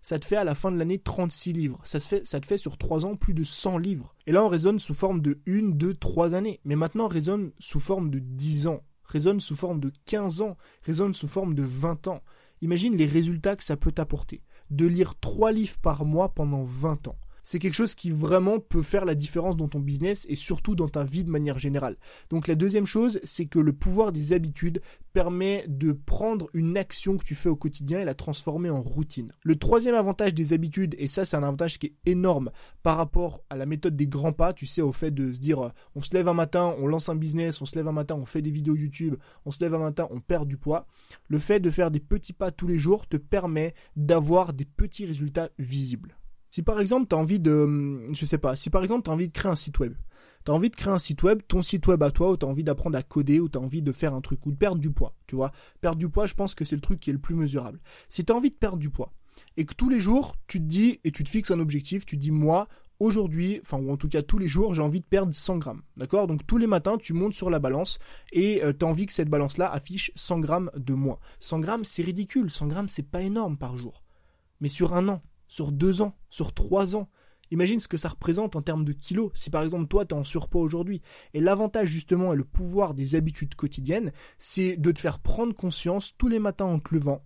Ça 0.00 0.18
te 0.18 0.24
fait 0.24 0.36
à 0.36 0.44
la 0.44 0.54
fin 0.54 0.70
de 0.70 0.78
l'année 0.78 0.98
36 0.98 1.52
livres. 1.52 1.80
Ça 1.84 2.00
te 2.00 2.46
fait 2.46 2.56
sur 2.56 2.78
trois 2.78 3.04
ans 3.04 3.16
plus 3.16 3.34
de 3.34 3.44
100 3.44 3.78
livres. 3.78 4.14
Et 4.26 4.32
là, 4.32 4.44
on 4.44 4.48
raisonne 4.48 4.78
sous 4.78 4.94
forme 4.94 5.20
de 5.20 5.40
une, 5.44 5.76
deux, 5.76 5.94
trois 5.94 6.34
années. 6.34 6.60
Mais 6.64 6.76
maintenant, 6.76 7.06
on 7.06 7.08
raisonne 7.08 7.50
sous 7.58 7.80
forme 7.80 8.10
de 8.10 8.18
10 8.18 8.68
ans. 8.68 8.84
Raisonne 9.04 9.40
sous 9.40 9.56
forme 9.56 9.80
de 9.80 9.92
15 10.06 10.42
ans. 10.42 10.56
Raisonne 10.82 11.14
sous 11.14 11.28
forme 11.28 11.54
de 11.54 11.62
20 11.62 12.08
ans. 12.08 12.22
Imagine 12.62 12.96
les 12.96 13.06
résultats 13.06 13.56
que 13.56 13.64
ça 13.64 13.76
peut 13.76 13.92
t'apporter. 13.92 14.42
De 14.70 14.86
lire 14.86 15.14
trois 15.18 15.52
livres 15.52 15.78
par 15.78 16.04
mois 16.04 16.28
pendant 16.30 16.62
20 16.62 17.08
ans 17.08 17.18
c'est 17.48 17.60
quelque 17.60 17.72
chose 17.72 17.94
qui 17.94 18.10
vraiment 18.10 18.60
peut 18.60 18.82
faire 18.82 19.06
la 19.06 19.14
différence 19.14 19.56
dans 19.56 19.68
ton 19.68 19.80
business 19.80 20.26
et 20.28 20.36
surtout 20.36 20.74
dans 20.74 20.90
ta 20.90 21.04
vie 21.04 21.24
de 21.24 21.30
manière 21.30 21.56
générale. 21.56 21.96
Donc 22.28 22.46
la 22.46 22.54
deuxième 22.54 22.84
chose, 22.84 23.20
c'est 23.24 23.46
que 23.46 23.58
le 23.58 23.72
pouvoir 23.72 24.12
des 24.12 24.34
habitudes 24.34 24.82
permet 25.14 25.64
de 25.66 25.92
prendre 25.92 26.50
une 26.52 26.76
action 26.76 27.16
que 27.16 27.24
tu 27.24 27.34
fais 27.34 27.48
au 27.48 27.56
quotidien 27.56 28.00
et 28.00 28.04
la 28.04 28.12
transformer 28.12 28.68
en 28.68 28.82
routine. 28.82 29.32
Le 29.42 29.56
troisième 29.56 29.94
avantage 29.94 30.34
des 30.34 30.52
habitudes, 30.52 30.94
et 30.98 31.08
ça 31.08 31.24
c'est 31.24 31.38
un 31.38 31.42
avantage 31.42 31.78
qui 31.78 31.86
est 31.86 31.94
énorme 32.04 32.50
par 32.82 32.98
rapport 32.98 33.42
à 33.48 33.56
la 33.56 33.64
méthode 33.64 33.96
des 33.96 34.08
grands 34.08 34.32
pas, 34.32 34.52
tu 34.52 34.66
sais, 34.66 34.82
au 34.82 34.92
fait 34.92 35.10
de 35.10 35.32
se 35.32 35.40
dire 35.40 35.72
on 35.94 36.02
se 36.02 36.12
lève 36.12 36.28
un 36.28 36.34
matin, 36.34 36.74
on 36.78 36.86
lance 36.86 37.08
un 37.08 37.16
business, 37.16 37.62
on 37.62 37.66
se 37.66 37.76
lève 37.76 37.88
un 37.88 37.92
matin, 37.92 38.16
on 38.16 38.26
fait 38.26 38.42
des 38.42 38.50
vidéos 38.50 38.76
YouTube, 38.76 39.14
on 39.46 39.52
se 39.52 39.64
lève 39.64 39.72
un 39.72 39.78
matin, 39.78 40.06
on 40.10 40.20
perd 40.20 40.46
du 40.46 40.58
poids. 40.58 40.86
Le 41.28 41.38
fait 41.38 41.60
de 41.60 41.70
faire 41.70 41.90
des 41.90 42.00
petits 42.00 42.34
pas 42.34 42.50
tous 42.50 42.66
les 42.66 42.78
jours 42.78 43.06
te 43.06 43.16
permet 43.16 43.72
d'avoir 43.96 44.52
des 44.52 44.66
petits 44.66 45.06
résultats 45.06 45.48
visibles. 45.58 46.18
Si 46.58 46.64
par 46.64 46.80
exemple 46.80 47.06
tu 47.08 47.14
as 47.14 47.18
envie 47.20 47.38
de, 47.38 47.52
hum, 47.52 48.08
je 48.12 48.24
sais 48.24 48.36
pas, 48.36 48.56
si 48.56 48.68
par 48.68 48.82
exemple 48.82 49.04
tu 49.04 49.10
as 49.10 49.12
envie 49.12 49.28
de 49.28 49.32
créer 49.32 49.52
un 49.52 49.54
site 49.54 49.78
web, 49.78 49.94
tu 50.44 50.50
as 50.50 50.54
envie 50.56 50.70
de 50.70 50.74
créer 50.74 50.92
un 50.92 50.98
site 50.98 51.22
web, 51.22 51.40
ton 51.46 51.62
site 51.62 51.86
web 51.86 52.02
à 52.02 52.10
toi, 52.10 52.32
ou 52.32 52.36
tu 52.36 52.44
as 52.44 52.48
envie 52.48 52.64
d'apprendre 52.64 52.98
à 52.98 53.02
coder, 53.04 53.38
ou 53.38 53.48
tu 53.48 53.56
as 53.56 53.60
envie 53.60 53.80
de 53.80 53.92
faire 53.92 54.12
un 54.12 54.20
truc, 54.20 54.44
ou 54.44 54.50
de 54.50 54.56
perdre 54.56 54.80
du 54.80 54.90
poids, 54.90 55.14
tu 55.28 55.36
vois. 55.36 55.52
Perdre 55.80 55.98
du 55.98 56.08
poids, 56.08 56.26
je 56.26 56.34
pense 56.34 56.56
que 56.56 56.64
c'est 56.64 56.74
le 56.74 56.82
truc 56.82 56.98
qui 56.98 57.10
est 57.10 57.12
le 57.12 57.20
plus 57.20 57.36
mesurable. 57.36 57.78
Si 58.08 58.24
tu 58.24 58.32
as 58.32 58.34
envie 58.34 58.50
de 58.50 58.56
perdre 58.56 58.78
du 58.78 58.90
poids, 58.90 59.12
et 59.56 59.66
que 59.66 59.72
tous 59.72 59.88
les 59.88 60.00
jours, 60.00 60.34
tu 60.48 60.58
te 60.58 60.64
dis, 60.64 60.98
et 61.04 61.12
tu 61.12 61.22
te 61.22 61.28
fixes 61.28 61.52
un 61.52 61.60
objectif, 61.60 62.04
tu 62.04 62.16
dis, 62.16 62.32
moi, 62.32 62.66
aujourd'hui, 62.98 63.60
enfin, 63.62 63.78
ou 63.78 63.92
en 63.92 63.96
tout 63.96 64.08
cas 64.08 64.22
tous 64.22 64.38
les 64.38 64.48
jours, 64.48 64.74
j'ai 64.74 64.82
envie 64.82 64.98
de 64.98 65.06
perdre 65.06 65.32
100 65.32 65.58
grammes. 65.58 65.82
D'accord? 65.96 66.26
Donc 66.26 66.44
tous 66.44 66.58
les 66.58 66.66
matins, 66.66 66.98
tu 66.98 67.12
montes 67.12 67.34
sur 67.34 67.50
la 67.50 67.60
balance 67.60 68.00
et 68.32 68.64
euh, 68.64 68.72
tu 68.76 68.84
as 68.84 68.88
envie 68.88 69.06
que 69.06 69.12
cette 69.12 69.30
balance-là 69.30 69.70
affiche 69.70 70.10
100 70.16 70.40
grammes 70.40 70.72
de 70.76 70.94
moins. 70.94 71.20
100 71.38 71.60
grammes, 71.60 71.84
c'est 71.84 72.02
ridicule. 72.02 72.50
100 72.50 72.66
grammes, 72.66 72.88
c'est 72.88 73.08
pas 73.08 73.22
énorme 73.22 73.56
par 73.56 73.76
jour. 73.76 74.02
Mais 74.60 74.68
sur 74.68 74.94
un 74.94 75.08
an, 75.08 75.22
sur 75.48 75.72
deux 75.72 76.02
ans, 76.02 76.16
sur 76.30 76.54
trois 76.54 76.94
ans. 76.96 77.08
Imagine 77.50 77.80
ce 77.80 77.88
que 77.88 77.96
ça 77.96 78.10
représente 78.10 78.56
en 78.56 78.62
termes 78.62 78.84
de 78.84 78.92
kilos, 78.92 79.30
si 79.34 79.48
par 79.48 79.62
exemple 79.62 79.88
toi 79.88 80.04
tu 80.04 80.14
es 80.14 80.18
en 80.18 80.24
surpoids 80.24 80.60
aujourd'hui. 80.60 81.00
Et 81.34 81.40
l'avantage 81.40 81.88
justement 81.88 82.32
et 82.32 82.36
le 82.36 82.44
pouvoir 82.44 82.94
des 82.94 83.14
habitudes 83.14 83.54
quotidiennes, 83.54 84.12
c'est 84.38 84.76
de 84.76 84.92
te 84.92 85.00
faire 85.00 85.18
prendre 85.18 85.54
conscience 85.54 86.14
tous 86.16 86.28
les 86.28 86.38
matins 86.38 86.66
en 86.66 86.78
te 86.78 86.94
levant 86.94 87.24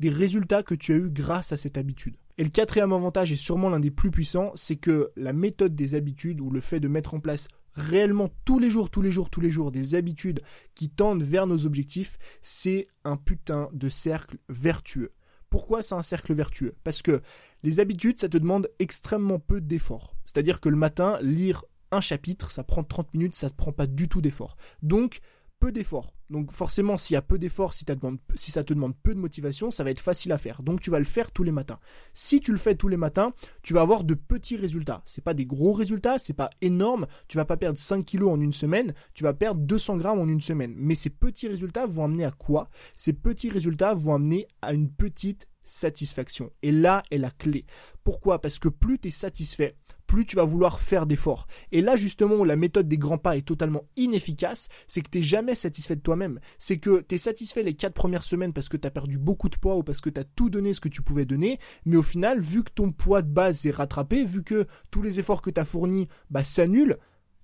des 0.00 0.10
résultats 0.10 0.62
que 0.62 0.74
tu 0.74 0.92
as 0.92 0.96
eus 0.96 1.10
grâce 1.10 1.52
à 1.52 1.56
cette 1.56 1.78
habitude. 1.78 2.16
Et 2.36 2.44
le 2.44 2.50
quatrième 2.50 2.92
avantage 2.92 3.32
est 3.32 3.36
sûrement 3.36 3.68
l'un 3.68 3.80
des 3.80 3.90
plus 3.90 4.10
puissants, 4.10 4.52
c'est 4.54 4.76
que 4.76 5.10
la 5.16 5.32
méthode 5.32 5.74
des 5.74 5.94
habitudes 5.94 6.40
ou 6.40 6.50
le 6.50 6.60
fait 6.60 6.80
de 6.80 6.88
mettre 6.88 7.14
en 7.14 7.20
place 7.20 7.48
réellement 7.74 8.28
tous 8.44 8.58
les 8.58 8.70
jours, 8.70 8.90
tous 8.90 9.02
les 9.02 9.10
jours, 9.10 9.30
tous 9.30 9.40
les 9.40 9.50
jours 9.50 9.72
des 9.72 9.94
habitudes 9.94 10.40
qui 10.74 10.88
tendent 10.88 11.22
vers 11.22 11.46
nos 11.46 11.66
objectifs, 11.66 12.18
c'est 12.42 12.88
un 13.04 13.16
putain 13.16 13.68
de 13.72 13.88
cercle 13.88 14.38
vertueux. 14.48 15.12
Pourquoi 15.50 15.82
c'est 15.82 15.94
un 15.94 16.02
cercle 16.02 16.34
vertueux 16.34 16.74
Parce 16.84 17.02
que 17.02 17.22
les 17.62 17.80
habitudes, 17.80 18.20
ça 18.20 18.28
te 18.28 18.38
demande 18.38 18.68
extrêmement 18.78 19.38
peu 19.38 19.60
d'efforts. 19.60 20.14
C'est-à-dire 20.24 20.60
que 20.60 20.68
le 20.68 20.76
matin, 20.76 21.18
lire 21.22 21.64
un 21.90 22.00
chapitre, 22.00 22.50
ça 22.50 22.64
prend 22.64 22.84
30 22.84 23.14
minutes, 23.14 23.34
ça 23.34 23.46
ne 23.46 23.50
te 23.50 23.56
prend 23.56 23.72
pas 23.72 23.86
du 23.86 24.08
tout 24.08 24.20
d'efforts. 24.20 24.56
Donc, 24.82 25.20
peu 25.58 25.72
d'efforts. 25.72 26.12
Donc 26.30 26.52
forcément, 26.52 26.96
s'il 26.96 27.14
y 27.14 27.16
a 27.16 27.22
peu 27.22 27.38
d'efforts, 27.38 27.72
si, 27.72 27.84
ça 27.84 28.64
te 28.64 28.74
demande 28.74 28.94
peu 29.02 29.14
de 29.14 29.18
motivation, 29.18 29.70
ça 29.70 29.84
va 29.84 29.90
être 29.90 30.00
facile 30.00 30.32
à 30.32 30.38
faire. 30.38 30.62
Donc 30.62 30.80
tu 30.80 30.90
vas 30.90 30.98
le 30.98 31.04
faire 31.04 31.30
tous 31.30 31.42
les 31.42 31.52
matins. 31.52 31.78
Si 32.12 32.40
tu 32.40 32.52
le 32.52 32.58
fais 32.58 32.74
tous 32.74 32.88
les 32.88 32.96
matins, 32.96 33.32
tu 33.62 33.72
vas 33.72 33.80
avoir 33.80 34.04
de 34.04 34.14
petits 34.14 34.56
résultats. 34.56 35.02
C'est 35.06 35.24
pas 35.24 35.34
des 35.34 35.46
gros 35.46 35.72
résultats, 35.72 36.18
c'est 36.18 36.34
pas 36.34 36.50
énorme. 36.60 37.06
Tu 37.28 37.36
vas 37.36 37.44
pas 37.44 37.56
perdre 37.56 37.78
5 37.78 38.04
kilos 38.04 38.30
en 38.30 38.40
une 38.40 38.52
semaine, 38.52 38.94
tu 39.14 39.24
vas 39.24 39.34
perdre 39.34 39.60
200 39.62 39.96
grammes 39.96 40.20
en 40.20 40.28
une 40.28 40.40
semaine. 40.40 40.74
Mais 40.76 40.94
ces 40.94 41.10
petits 41.10 41.48
résultats 41.48 41.86
vont 41.86 42.04
amener 42.04 42.24
à 42.24 42.30
quoi? 42.30 42.68
Ces 42.96 43.12
petits 43.12 43.50
résultats 43.50 43.94
vont 43.94 44.14
amener 44.14 44.46
à 44.60 44.74
une 44.74 44.90
petite 44.90 45.48
satisfaction. 45.64 46.50
Et 46.62 46.72
là 46.72 47.02
est 47.10 47.18
la 47.18 47.30
clé. 47.30 47.64
Pourquoi? 48.04 48.40
Parce 48.40 48.58
que 48.58 48.68
plus 48.68 48.98
tu 48.98 49.08
es 49.08 49.10
satisfait, 49.10 49.76
plus 50.08 50.26
tu 50.26 50.34
vas 50.34 50.44
vouloir 50.44 50.80
faire 50.80 51.06
d'efforts. 51.06 51.46
Et 51.70 51.80
là, 51.80 51.94
justement, 51.94 52.34
où 52.36 52.44
la 52.44 52.56
méthode 52.56 52.88
des 52.88 52.98
grands 52.98 53.18
pas 53.18 53.36
est 53.36 53.46
totalement 53.46 53.84
inefficace, 53.96 54.68
c'est 54.88 55.02
que 55.02 55.10
tu 55.10 55.18
n'es 55.18 55.24
jamais 55.24 55.54
satisfait 55.54 55.94
de 55.94 56.00
toi-même. 56.00 56.40
C'est 56.58 56.78
que 56.78 57.04
tu 57.06 57.14
es 57.14 57.18
satisfait 57.18 57.62
les 57.62 57.74
quatre 57.74 57.94
premières 57.94 58.24
semaines 58.24 58.52
parce 58.52 58.68
que 58.68 58.76
tu 58.76 58.88
as 58.88 58.90
perdu 58.90 59.18
beaucoup 59.18 59.48
de 59.48 59.56
poids 59.56 59.76
ou 59.76 59.84
parce 59.84 60.00
que 60.00 60.10
tu 60.10 60.18
as 60.18 60.24
tout 60.24 60.50
donné 60.50 60.72
ce 60.72 60.80
que 60.80 60.88
tu 60.88 61.02
pouvais 61.02 61.26
donner, 61.26 61.60
mais 61.84 61.96
au 61.96 62.02
final, 62.02 62.40
vu 62.40 62.64
que 62.64 62.72
ton 62.74 62.90
poids 62.90 63.22
de 63.22 63.30
base 63.30 63.66
est 63.66 63.70
rattrapé, 63.70 64.24
vu 64.24 64.42
que 64.42 64.66
tous 64.90 65.02
les 65.02 65.20
efforts 65.20 65.42
que 65.42 65.50
tu 65.50 65.60
as 65.60 65.64
fournis 65.64 66.08
bah, 66.30 66.42
s'annulent, 66.42 66.98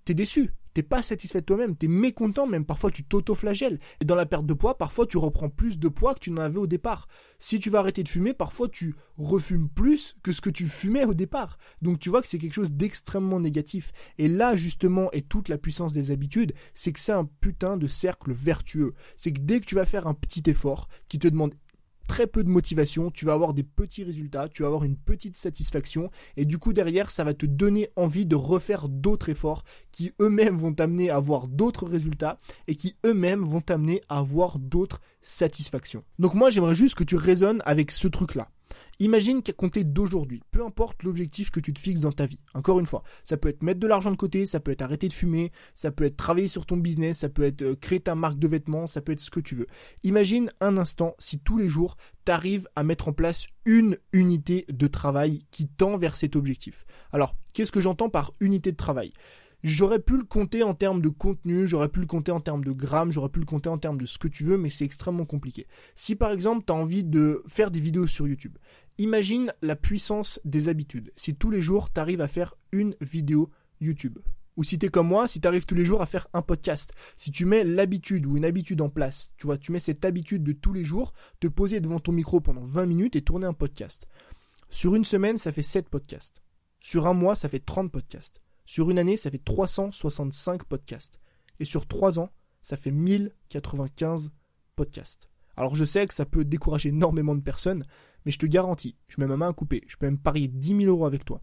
es 0.09 0.15
déçu 0.15 0.53
t'es 0.75 0.83
pas 0.83 1.03
satisfait 1.03 1.41
de 1.41 1.47
toi-même, 1.47 1.77
t'es 1.77 1.89
mécontent 1.89 2.47
même, 2.47 2.65
parfois 2.65 2.91
tu 2.91 3.05
t'auto-flagelles. 3.05 3.79
Et 4.01 4.05
dans 4.05 4.17
la 4.17 4.27
perte 4.27 4.47
de 4.47 4.55
poids, 4.55 4.77
parfois 4.77 5.07
tu 5.07 5.17
reprends 5.17 5.49
plus 5.49 5.79
de 5.79 5.89
poids 5.89 6.15
que 6.15 6.21
tu 6.21 6.31
n'en 6.31 6.43
avais 6.43 6.59
au 6.59 6.67
départ. 6.67 7.09
Si 7.39 7.59
tu 7.59 7.71
vas 7.71 7.79
arrêter 7.79 8.03
de 8.03 8.09
fumer, 8.09 8.35
parfois 8.35 8.69
tu 8.69 8.95
refumes 9.17 9.69
plus 9.69 10.17
que 10.23 10.33
ce 10.33 10.41
que 10.41 10.51
tu 10.51 10.67
fumais 10.67 11.05
au 11.05 11.15
départ. 11.15 11.59
Donc 11.81 11.99
tu 11.99 12.11
vois 12.11 12.21
que 12.21 12.29
c'est 12.29 12.39
quelque 12.39 12.55
chose 12.55 12.73
d'extrêmement 12.73 13.41
négatif. 13.41 13.93
Et 14.19 14.29
là 14.29 14.57
justement 14.57 15.11
est 15.13 15.29
toute 15.29 15.49
la 15.49 15.59
puissance 15.59 15.93
des 15.93 16.11
habitudes, 16.11 16.55
c'est 16.75 16.93
que 16.93 17.01
c'est 17.01 17.13
un 17.13 17.25
putain 17.25 17.77
de 17.77 17.87
cercle 17.87 18.33
vertueux. 18.33 18.95
C'est 19.17 19.33
que 19.33 19.41
dès 19.41 19.61
que 19.61 19.67
tu 19.67 19.77
vas 19.77 19.87
faire 19.87 20.07
un 20.07 20.15
petit 20.15 20.43
effort 20.51 20.89
qui 21.09 21.19
te 21.19 21.29
demande 21.29 21.55
très 22.07 22.27
peu 22.27 22.45
de 22.45 22.49
motivation, 22.49 23.11
tu 23.11 23.25
vas 23.25 23.33
avoir 23.33 23.55
des 23.55 23.63
petits 23.63 24.05
résultats, 24.05 24.49
tu 24.49 24.63
vas 24.63 24.69
avoir 24.69 24.85
une 24.85 24.97
petite 24.97 25.37
satisfaction, 25.37 26.11
et 26.37 26.45
du 26.45 26.59
coup 26.59 26.73
derrière 26.73 27.11
ça 27.11 27.25
va 27.25 27.35
te 27.35 27.47
donner 27.47 27.89
envie 27.97 28.27
de 28.27 28.37
refaire 28.37 28.89
d'autres 28.89 29.29
efforts 29.29 29.65
qui 29.93 30.13
eux-mêmes 30.21 30.57
vont 30.57 30.73
t'amener 30.73 31.11
à 31.11 31.17
avoir 31.17 31.49
d'autres 31.49 31.87
résultats 31.87 32.39
et 32.69 32.77
qui 32.77 32.97
eux-mêmes 33.05 33.45
vont 33.45 33.61
t'amener 33.61 34.01
à 34.09 34.19
avoir 34.19 34.59
d'autres 34.59 35.01
satisfactions. 35.23 36.05
Donc 36.19 36.35
moi 36.35 36.51
j'aimerais 36.51 36.75
juste 36.75 36.95
que 36.95 37.05
tu 37.05 37.17
raisonnes 37.17 37.63
avec 37.65 37.91
ce 37.91 38.09
truc-là. 38.09 38.49
Imagine 39.01 39.43
qu'à 39.43 39.53
compter 39.53 39.85
d'aujourd'hui, 39.85 40.43
peu 40.51 40.65
importe 40.65 41.03
l'objectif 41.03 41.51
que 41.51 41.61
tu 41.61 41.73
te 41.73 41.79
fixes 41.79 42.01
dans 42.01 42.13
ta 42.13 42.27
vie. 42.27 42.39
Encore 42.55 42.81
une 42.81 42.87
fois, 42.87 43.03
ça 43.25 43.37
peut 43.37 43.49
être 43.49 43.63
mettre 43.63 43.81
de 43.81 43.87
l'argent 43.87 44.11
de 44.11 44.17
côté, 44.17 44.47
ça 44.47 44.61
peut 44.61 44.71
être 44.71 44.83
arrêter 44.83 45.09
de 45.09 45.13
fumer, 45.13 45.53
ça 45.75 45.91
peut 45.91 46.05
être 46.05 46.17
travailler 46.17 46.49
sur 46.49 46.67
ton 46.67 46.77
business, 46.77 47.19
ça 47.19 47.29
peut 47.29 47.43
être 47.43 47.63
euh, 47.63 47.77
créer 47.77 48.01
ta 48.01 48.15
marque 48.15 48.39
de 48.39 48.49
vêtements, 48.49 48.87
ça 48.87 49.01
peut 49.01 49.13
être 49.13 49.21
ce 49.21 49.31
que 49.31 49.41
tu 49.41 49.55
veux. 49.55 49.67
Imagine 50.03 50.51
un 50.61 50.77
instant 50.77 51.15
si 51.19 51.39
tous 51.39 51.59
les 51.59 51.69
jours, 51.69 51.97
tu 52.25 52.33
arrives 52.33 52.69
à 52.77 52.85
mettre 52.85 53.09
en 53.09 53.13
place 53.13 53.47
une 53.65 53.99
unité 54.13 54.65
de 54.69 54.87
travail 54.87 55.41
qui 55.51 55.67
tend 55.67 55.97
vers 55.97 56.17
cet 56.17 56.37
objectif. 56.37 56.87
Alors, 57.13 57.37
qu'est-ce 57.53 57.73
que 57.73 57.81
j'entends 57.81 58.11
par 58.11 58.33
unité 58.41 58.73
de 58.73 58.77
travail? 58.77 59.13
J'aurais 59.65 59.99
pu 59.99 60.19
le 60.19 60.25
compter 60.25 60.63
en 60.63 60.75
termes 60.75 61.01
de 61.01 61.09
contenu, 61.09 61.67
j'aurais 61.67 61.89
pu 61.89 62.01
le 62.01 62.07
compter 62.07 62.31
en 62.31 62.41
termes 62.41 62.63
de 62.63 62.73
grammes, 62.73 63.11
j'aurais 63.11 63.31
pu 63.31 63.41
le 63.41 63.47
compter 63.47 63.71
en 63.71 63.79
termes 63.79 63.97
de 63.97 64.05
ce 64.05 64.19
que 64.19 64.29
tu 64.29 64.45
veux, 64.45 64.59
mais 64.59 64.69
c'est 64.69 64.85
extrêmement 64.85 65.25
compliqué. 65.25 65.67
Si 65.95 66.17
par 66.17 66.33
exemple 66.33 66.65
tu 66.67 66.73
as 66.75 66.77
envie 66.77 67.03
de 67.03 67.43
faire 67.49 67.71
des 67.71 67.81
vidéos 67.81 68.07
sur 68.07 68.29
YouTube, 68.29 68.59
imagine 68.99 69.55
la 69.63 69.75
puissance 69.75 70.39
des 70.45 70.69
habitudes. 70.69 71.15
Si 71.17 71.35
tous 71.35 71.51
les 71.51 71.63
jours 71.63 71.91
tu 71.91 71.99
arrives 71.99 72.21
à 72.21 72.29
faire 72.29 72.57
une 72.73 72.95
vidéo 73.01 73.49
YouTube. 73.81 74.19
Ou 74.59 74.65
si 74.65 74.79
tu 74.79 74.85
es 74.85 74.89
comme 74.91 75.09
moi, 75.09 75.27
si 75.29 75.41
tu 75.41 75.49
arrives 75.49 75.65
tous 75.65 75.75
les 75.75 75.87
jours 75.87 76.03
à 76.03 76.07
faire 76.07 76.29
un 76.35 76.43
podcast. 76.43 76.93
Si 77.17 77.31
tu 77.31 77.47
mets 77.47 77.65
l'habitude 77.65 78.27
ou 78.27 78.37
une 78.37 78.45
habitude 78.45 78.83
en 78.83 78.91
place, 78.91 79.33
tu 79.39 79.47
vois, 79.47 79.57
tu 79.57 79.73
mets 79.73 79.79
cette 79.79 80.05
habitude 80.05 80.45
de 80.45 80.53
tous 80.53 80.75
les 80.75 80.85
jours, 80.85 81.15
te 81.41 81.47
poser 81.47 81.81
devant 81.81 82.01
ton 82.01 82.13
micro 82.13 82.39
pendant 82.39 82.65
20 82.65 82.85
minutes 82.85 83.17
et 83.17 83.23
tourner 83.23 83.47
un 83.47 83.55
podcast. 83.55 84.09
Sur 84.69 84.95
une 84.95 85.07
semaine, 85.07 85.39
ça 85.39 85.53
fait 85.53 85.63
7 85.63 85.89
podcasts. 85.89 86.43
Sur 86.81 87.07
un 87.07 87.15
mois, 87.15 87.35
ça 87.35 87.49
fait 87.49 87.65
30 87.65 87.91
podcasts. 87.91 88.44
Sur 88.65 88.91
une 88.91 88.99
année, 88.99 89.17
ça 89.17 89.31
fait 89.31 89.43
365 89.43 90.65
podcasts. 90.65 91.21
Et 91.61 91.65
sur 91.65 91.87
3 91.87 92.19
ans, 92.19 92.31
ça 92.63 92.77
fait 92.77 92.91
1095 92.91 94.31
podcasts. 94.75 95.29
Alors 95.57 95.75
je 95.75 95.85
sais 95.85 96.07
que 96.07 96.15
ça 96.15 96.27
peut 96.27 96.45
décourager 96.45 96.89
énormément 96.89 97.35
de 97.35 97.43
personnes, 97.43 97.85
mais 98.25 98.33
je 98.33 98.39
te 98.39 98.47
garantis, 98.47 98.97
je 99.09 99.21
mets 99.21 99.27
ma 99.27 99.37
main 99.37 99.51
à 99.51 99.53
couper, 99.53 99.83
je 99.87 99.97
peux 99.97 100.07
même 100.07 100.19
parier 100.19 100.49
10 100.49 100.69
000 100.69 100.81
euros 100.85 101.07
avec 101.07 101.25
toi, 101.25 101.41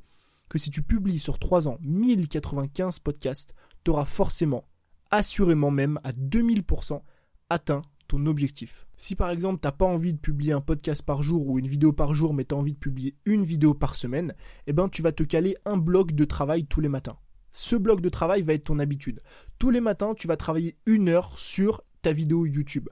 que 0.49 0.57
si 0.57 0.69
tu 0.69 0.83
publies 0.83 1.19
sur 1.19 1.39
3 1.39 1.67
ans 1.67 1.77
1095 1.81 2.99
podcasts, 2.99 3.53
tu 3.83 3.91
auras 3.91 4.05
forcément, 4.05 4.67
assurément 5.11 5.71
même 5.71 5.99
à 6.03 6.11
2000% 6.11 7.01
atteint 7.49 7.83
objectif. 8.17 8.85
Si 8.97 9.15
par 9.15 9.29
exemple 9.29 9.59
t'as 9.61 9.71
pas 9.71 9.85
envie 9.85 10.13
de 10.13 10.19
publier 10.19 10.53
un 10.53 10.61
podcast 10.61 11.01
par 11.01 11.23
jour 11.23 11.47
ou 11.47 11.59
une 11.59 11.67
vidéo 11.67 11.93
par 11.93 12.13
jour 12.13 12.33
mais 12.33 12.45
tu 12.45 12.55
as 12.55 12.57
envie 12.57 12.73
de 12.73 12.77
publier 12.77 13.15
une 13.25 13.43
vidéo 13.43 13.73
par 13.73 13.95
semaine, 13.95 14.33
eh 14.67 14.73
ben 14.73 14.89
tu 14.89 15.01
vas 15.01 15.11
te 15.11 15.23
caler 15.23 15.55
un 15.65 15.77
bloc 15.77 16.13
de 16.13 16.25
travail 16.25 16.65
tous 16.65 16.81
les 16.81 16.89
matins. 16.89 17.17
Ce 17.53 17.75
bloc 17.75 18.01
de 18.01 18.09
travail 18.09 18.41
va 18.43 18.53
être 18.53 18.65
ton 18.65 18.79
habitude. 18.79 19.21
Tous 19.59 19.71
les 19.71 19.81
matins, 19.81 20.13
tu 20.13 20.27
vas 20.27 20.37
travailler 20.37 20.77
une 20.85 21.09
heure 21.09 21.37
sur 21.37 21.83
ta 22.01 22.13
vidéo 22.13 22.45
YouTube. 22.45 22.87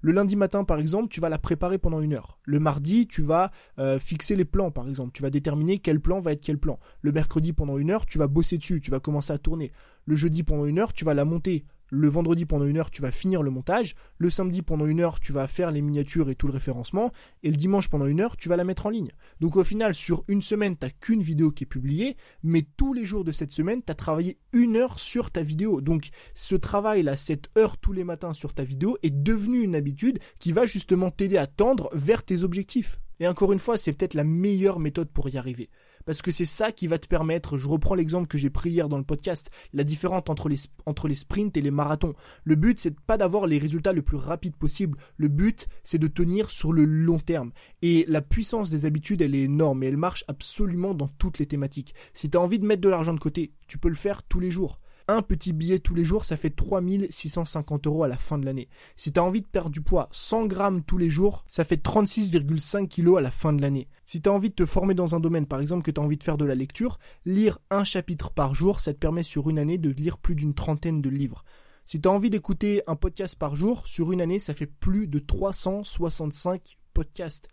Le 0.00 0.12
lundi 0.12 0.36
matin, 0.36 0.64
par 0.64 0.80
exemple, 0.80 1.08
tu 1.08 1.20
vas 1.20 1.30
la 1.30 1.38
préparer 1.38 1.78
pendant 1.78 2.02
une 2.02 2.12
heure. 2.12 2.38
Le 2.44 2.58
mardi, 2.58 3.06
tu 3.06 3.22
vas 3.22 3.50
euh, 3.78 3.98
fixer 3.98 4.36
les 4.36 4.44
plans, 4.44 4.70
par 4.70 4.86
exemple. 4.86 5.12
Tu 5.12 5.22
vas 5.22 5.30
déterminer 5.30 5.78
quel 5.78 5.98
plan 5.98 6.20
va 6.20 6.32
être 6.32 6.42
quel 6.42 6.58
plan. 6.58 6.78
Le 7.00 7.10
mercredi, 7.10 7.54
pendant 7.54 7.78
une 7.78 7.90
heure, 7.90 8.04
tu 8.04 8.18
vas 8.18 8.26
bosser 8.26 8.58
dessus, 8.58 8.82
tu 8.82 8.90
vas 8.90 9.00
commencer 9.00 9.32
à 9.32 9.38
tourner. 9.38 9.72
Le 10.04 10.14
jeudi, 10.14 10.42
pendant 10.42 10.66
une 10.66 10.78
heure, 10.78 10.92
tu 10.92 11.06
vas 11.06 11.14
la 11.14 11.24
monter. 11.24 11.64
Le 11.96 12.08
vendredi 12.08 12.44
pendant 12.44 12.64
une 12.64 12.78
heure, 12.78 12.90
tu 12.90 13.02
vas 13.02 13.12
finir 13.12 13.44
le 13.44 13.52
montage. 13.52 13.94
Le 14.18 14.28
samedi 14.28 14.62
pendant 14.62 14.84
une 14.84 14.98
heure, 14.98 15.20
tu 15.20 15.30
vas 15.30 15.46
faire 15.46 15.70
les 15.70 15.80
miniatures 15.80 16.28
et 16.28 16.34
tout 16.34 16.48
le 16.48 16.52
référencement. 16.52 17.12
Et 17.44 17.50
le 17.52 17.56
dimanche 17.56 17.88
pendant 17.88 18.06
une 18.06 18.20
heure, 18.20 18.36
tu 18.36 18.48
vas 18.48 18.56
la 18.56 18.64
mettre 18.64 18.86
en 18.86 18.90
ligne. 18.90 19.12
Donc 19.38 19.54
au 19.54 19.62
final, 19.62 19.94
sur 19.94 20.24
une 20.26 20.42
semaine, 20.42 20.76
t'as 20.76 20.90
qu'une 20.90 21.22
vidéo 21.22 21.52
qui 21.52 21.62
est 21.62 21.68
publiée, 21.68 22.16
mais 22.42 22.66
tous 22.76 22.94
les 22.94 23.04
jours 23.04 23.22
de 23.22 23.30
cette 23.30 23.52
semaine, 23.52 23.80
tu 23.80 23.92
as 23.92 23.94
travaillé 23.94 24.38
une 24.52 24.74
heure 24.74 24.98
sur 24.98 25.30
ta 25.30 25.44
vidéo. 25.44 25.80
Donc 25.80 26.08
ce 26.34 26.56
travail-là, 26.56 27.16
cette 27.16 27.48
heure 27.56 27.78
tous 27.78 27.92
les 27.92 28.02
matins 28.02 28.32
sur 28.32 28.54
ta 28.54 28.64
vidéo, 28.64 28.98
est 29.04 29.14
devenu 29.14 29.62
une 29.62 29.76
habitude 29.76 30.18
qui 30.40 30.50
va 30.50 30.66
justement 30.66 31.12
t'aider 31.12 31.36
à 31.36 31.46
tendre 31.46 31.90
vers 31.92 32.24
tes 32.24 32.42
objectifs. 32.42 32.98
Et 33.20 33.28
encore 33.28 33.52
une 33.52 33.60
fois, 33.60 33.76
c'est 33.76 33.92
peut-être 33.92 34.14
la 34.14 34.24
meilleure 34.24 34.80
méthode 34.80 35.10
pour 35.10 35.28
y 35.28 35.38
arriver 35.38 35.70
parce 36.04 36.22
que 36.22 36.32
c'est 36.32 36.44
ça 36.44 36.72
qui 36.72 36.86
va 36.86 36.98
te 36.98 37.06
permettre, 37.06 37.58
je 37.58 37.68
reprends 37.68 37.94
l'exemple 37.94 38.26
que 38.26 38.38
j'ai 38.38 38.50
pris 38.50 38.70
hier 38.70 38.88
dans 38.88 38.98
le 38.98 39.04
podcast, 39.04 39.50
la 39.72 39.84
différence 39.84 40.24
entre 40.28 40.48
les, 40.48 40.58
entre 40.86 41.08
les 41.08 41.14
sprints 41.14 41.56
et 41.56 41.60
les 41.60 41.70
marathons. 41.70 42.14
Le 42.44 42.54
but, 42.54 42.78
c'est 42.78 42.98
pas 43.00 43.16
d'avoir 43.16 43.46
les 43.46 43.58
résultats 43.58 43.92
le 43.92 44.02
plus 44.02 44.16
rapides 44.16 44.56
possible. 44.56 44.98
Le 45.16 45.28
but, 45.28 45.66
c'est 45.82 45.98
de 45.98 46.08
tenir 46.08 46.50
sur 46.50 46.72
le 46.72 46.84
long 46.84 47.18
terme. 47.18 47.52
Et 47.82 48.04
la 48.08 48.22
puissance 48.22 48.70
des 48.70 48.86
habitudes, 48.86 49.22
elle 49.22 49.34
est 49.34 49.44
énorme 49.44 49.82
et 49.82 49.86
elle 49.86 49.96
marche 49.96 50.24
absolument 50.28 50.94
dans 50.94 51.08
toutes 51.08 51.38
les 51.38 51.46
thématiques. 51.46 51.94
Si 52.12 52.30
tu 52.30 52.36
as 52.36 52.40
envie 52.40 52.58
de 52.58 52.66
mettre 52.66 52.82
de 52.82 52.88
l'argent 52.88 53.14
de 53.14 53.20
côté, 53.20 53.52
tu 53.66 53.78
peux 53.78 53.88
le 53.88 53.94
faire 53.94 54.22
tous 54.22 54.40
les 54.40 54.50
jours. 54.50 54.80
Un 55.06 55.20
petit 55.20 55.52
billet 55.52 55.80
tous 55.80 55.94
les 55.94 56.04
jours, 56.04 56.24
ça 56.24 56.38
fait 56.38 56.48
3650 56.48 57.86
euros 57.86 58.04
à 58.04 58.08
la 58.08 58.16
fin 58.16 58.38
de 58.38 58.46
l'année. 58.46 58.68
Si 58.96 59.12
tu 59.12 59.20
as 59.20 59.24
envie 59.24 59.42
de 59.42 59.46
perdre 59.46 59.68
du 59.68 59.82
poids 59.82 60.08
100 60.12 60.46
grammes 60.46 60.82
tous 60.82 60.96
les 60.96 61.10
jours, 61.10 61.44
ça 61.46 61.64
fait 61.64 61.76
36,5 61.76 62.88
kilos 62.88 63.18
à 63.18 63.20
la 63.20 63.30
fin 63.30 63.52
de 63.52 63.60
l'année. 63.60 63.86
Si 64.06 64.22
tu 64.22 64.30
as 64.30 64.32
envie 64.32 64.48
de 64.48 64.54
te 64.54 64.64
former 64.64 64.94
dans 64.94 65.14
un 65.14 65.20
domaine, 65.20 65.44
par 65.44 65.60
exemple 65.60 65.82
que 65.82 65.90
tu 65.90 66.00
as 66.00 66.02
envie 66.02 66.16
de 66.16 66.24
faire 66.24 66.38
de 66.38 66.46
la 66.46 66.54
lecture, 66.54 66.98
lire 67.26 67.58
un 67.68 67.84
chapitre 67.84 68.30
par 68.30 68.54
jour, 68.54 68.80
ça 68.80 68.94
te 68.94 68.98
permet 68.98 69.24
sur 69.24 69.50
une 69.50 69.58
année 69.58 69.76
de 69.76 69.90
lire 69.90 70.16
plus 70.16 70.36
d'une 70.36 70.54
trentaine 70.54 71.02
de 71.02 71.10
livres. 71.10 71.44
Si 71.84 72.00
tu 72.00 72.08
as 72.08 72.12
envie 72.12 72.30
d'écouter 72.30 72.82
un 72.86 72.96
podcast 72.96 73.36
par 73.36 73.56
jour, 73.56 73.86
sur 73.86 74.10
une 74.10 74.22
année, 74.22 74.38
ça 74.38 74.54
fait 74.54 74.64
plus 74.64 75.06
de 75.06 75.18
365 75.18 76.78
podcasts. 76.94 77.48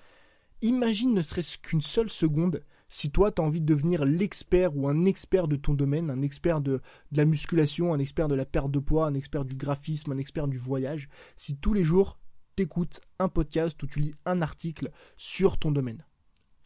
Imagine 0.62 1.14
ne 1.14 1.22
serait-ce 1.22 1.58
qu'une 1.58 1.82
seule 1.82 2.10
seconde 2.10 2.64
si 2.92 3.10
toi, 3.10 3.32
tu 3.32 3.42
as 3.42 3.46
envie 3.46 3.62
de 3.62 3.66
devenir 3.66 4.04
l'expert 4.06 4.76
ou 4.76 4.88
un 4.88 5.06
expert 5.06 5.48
de 5.48 5.56
ton 5.56 5.74
domaine, 5.74 6.12
un 6.12 6.22
expert 6.22 6.60
de, 6.60 6.82
la 7.14 7.26
musculation, 7.26 7.94
un 7.94 8.00
expert 8.00 8.28
de 8.28 8.36
la 8.36 8.46
perte 8.46 8.70
de 8.70 8.80
poids, 8.80 9.08
un 9.08 9.14
expert 9.14 9.46
du 9.46 9.56
graphisme, 9.56 10.12
un 10.12 10.18
expert 10.18 10.50
du 10.50 10.58
voyage, 10.58 11.08
si 11.38 11.58
tous 11.58 11.74
les 11.74 11.86
jours, 11.86 12.20
t'écoutes 12.58 13.00
un 13.18 13.30
podcast 13.30 13.82
ou 13.82 13.88
tu 13.88 14.02
lis 14.02 14.14
un 14.26 14.42
article 14.42 14.92
sur 15.16 15.58
ton 15.58 15.72
domaine 15.72 16.06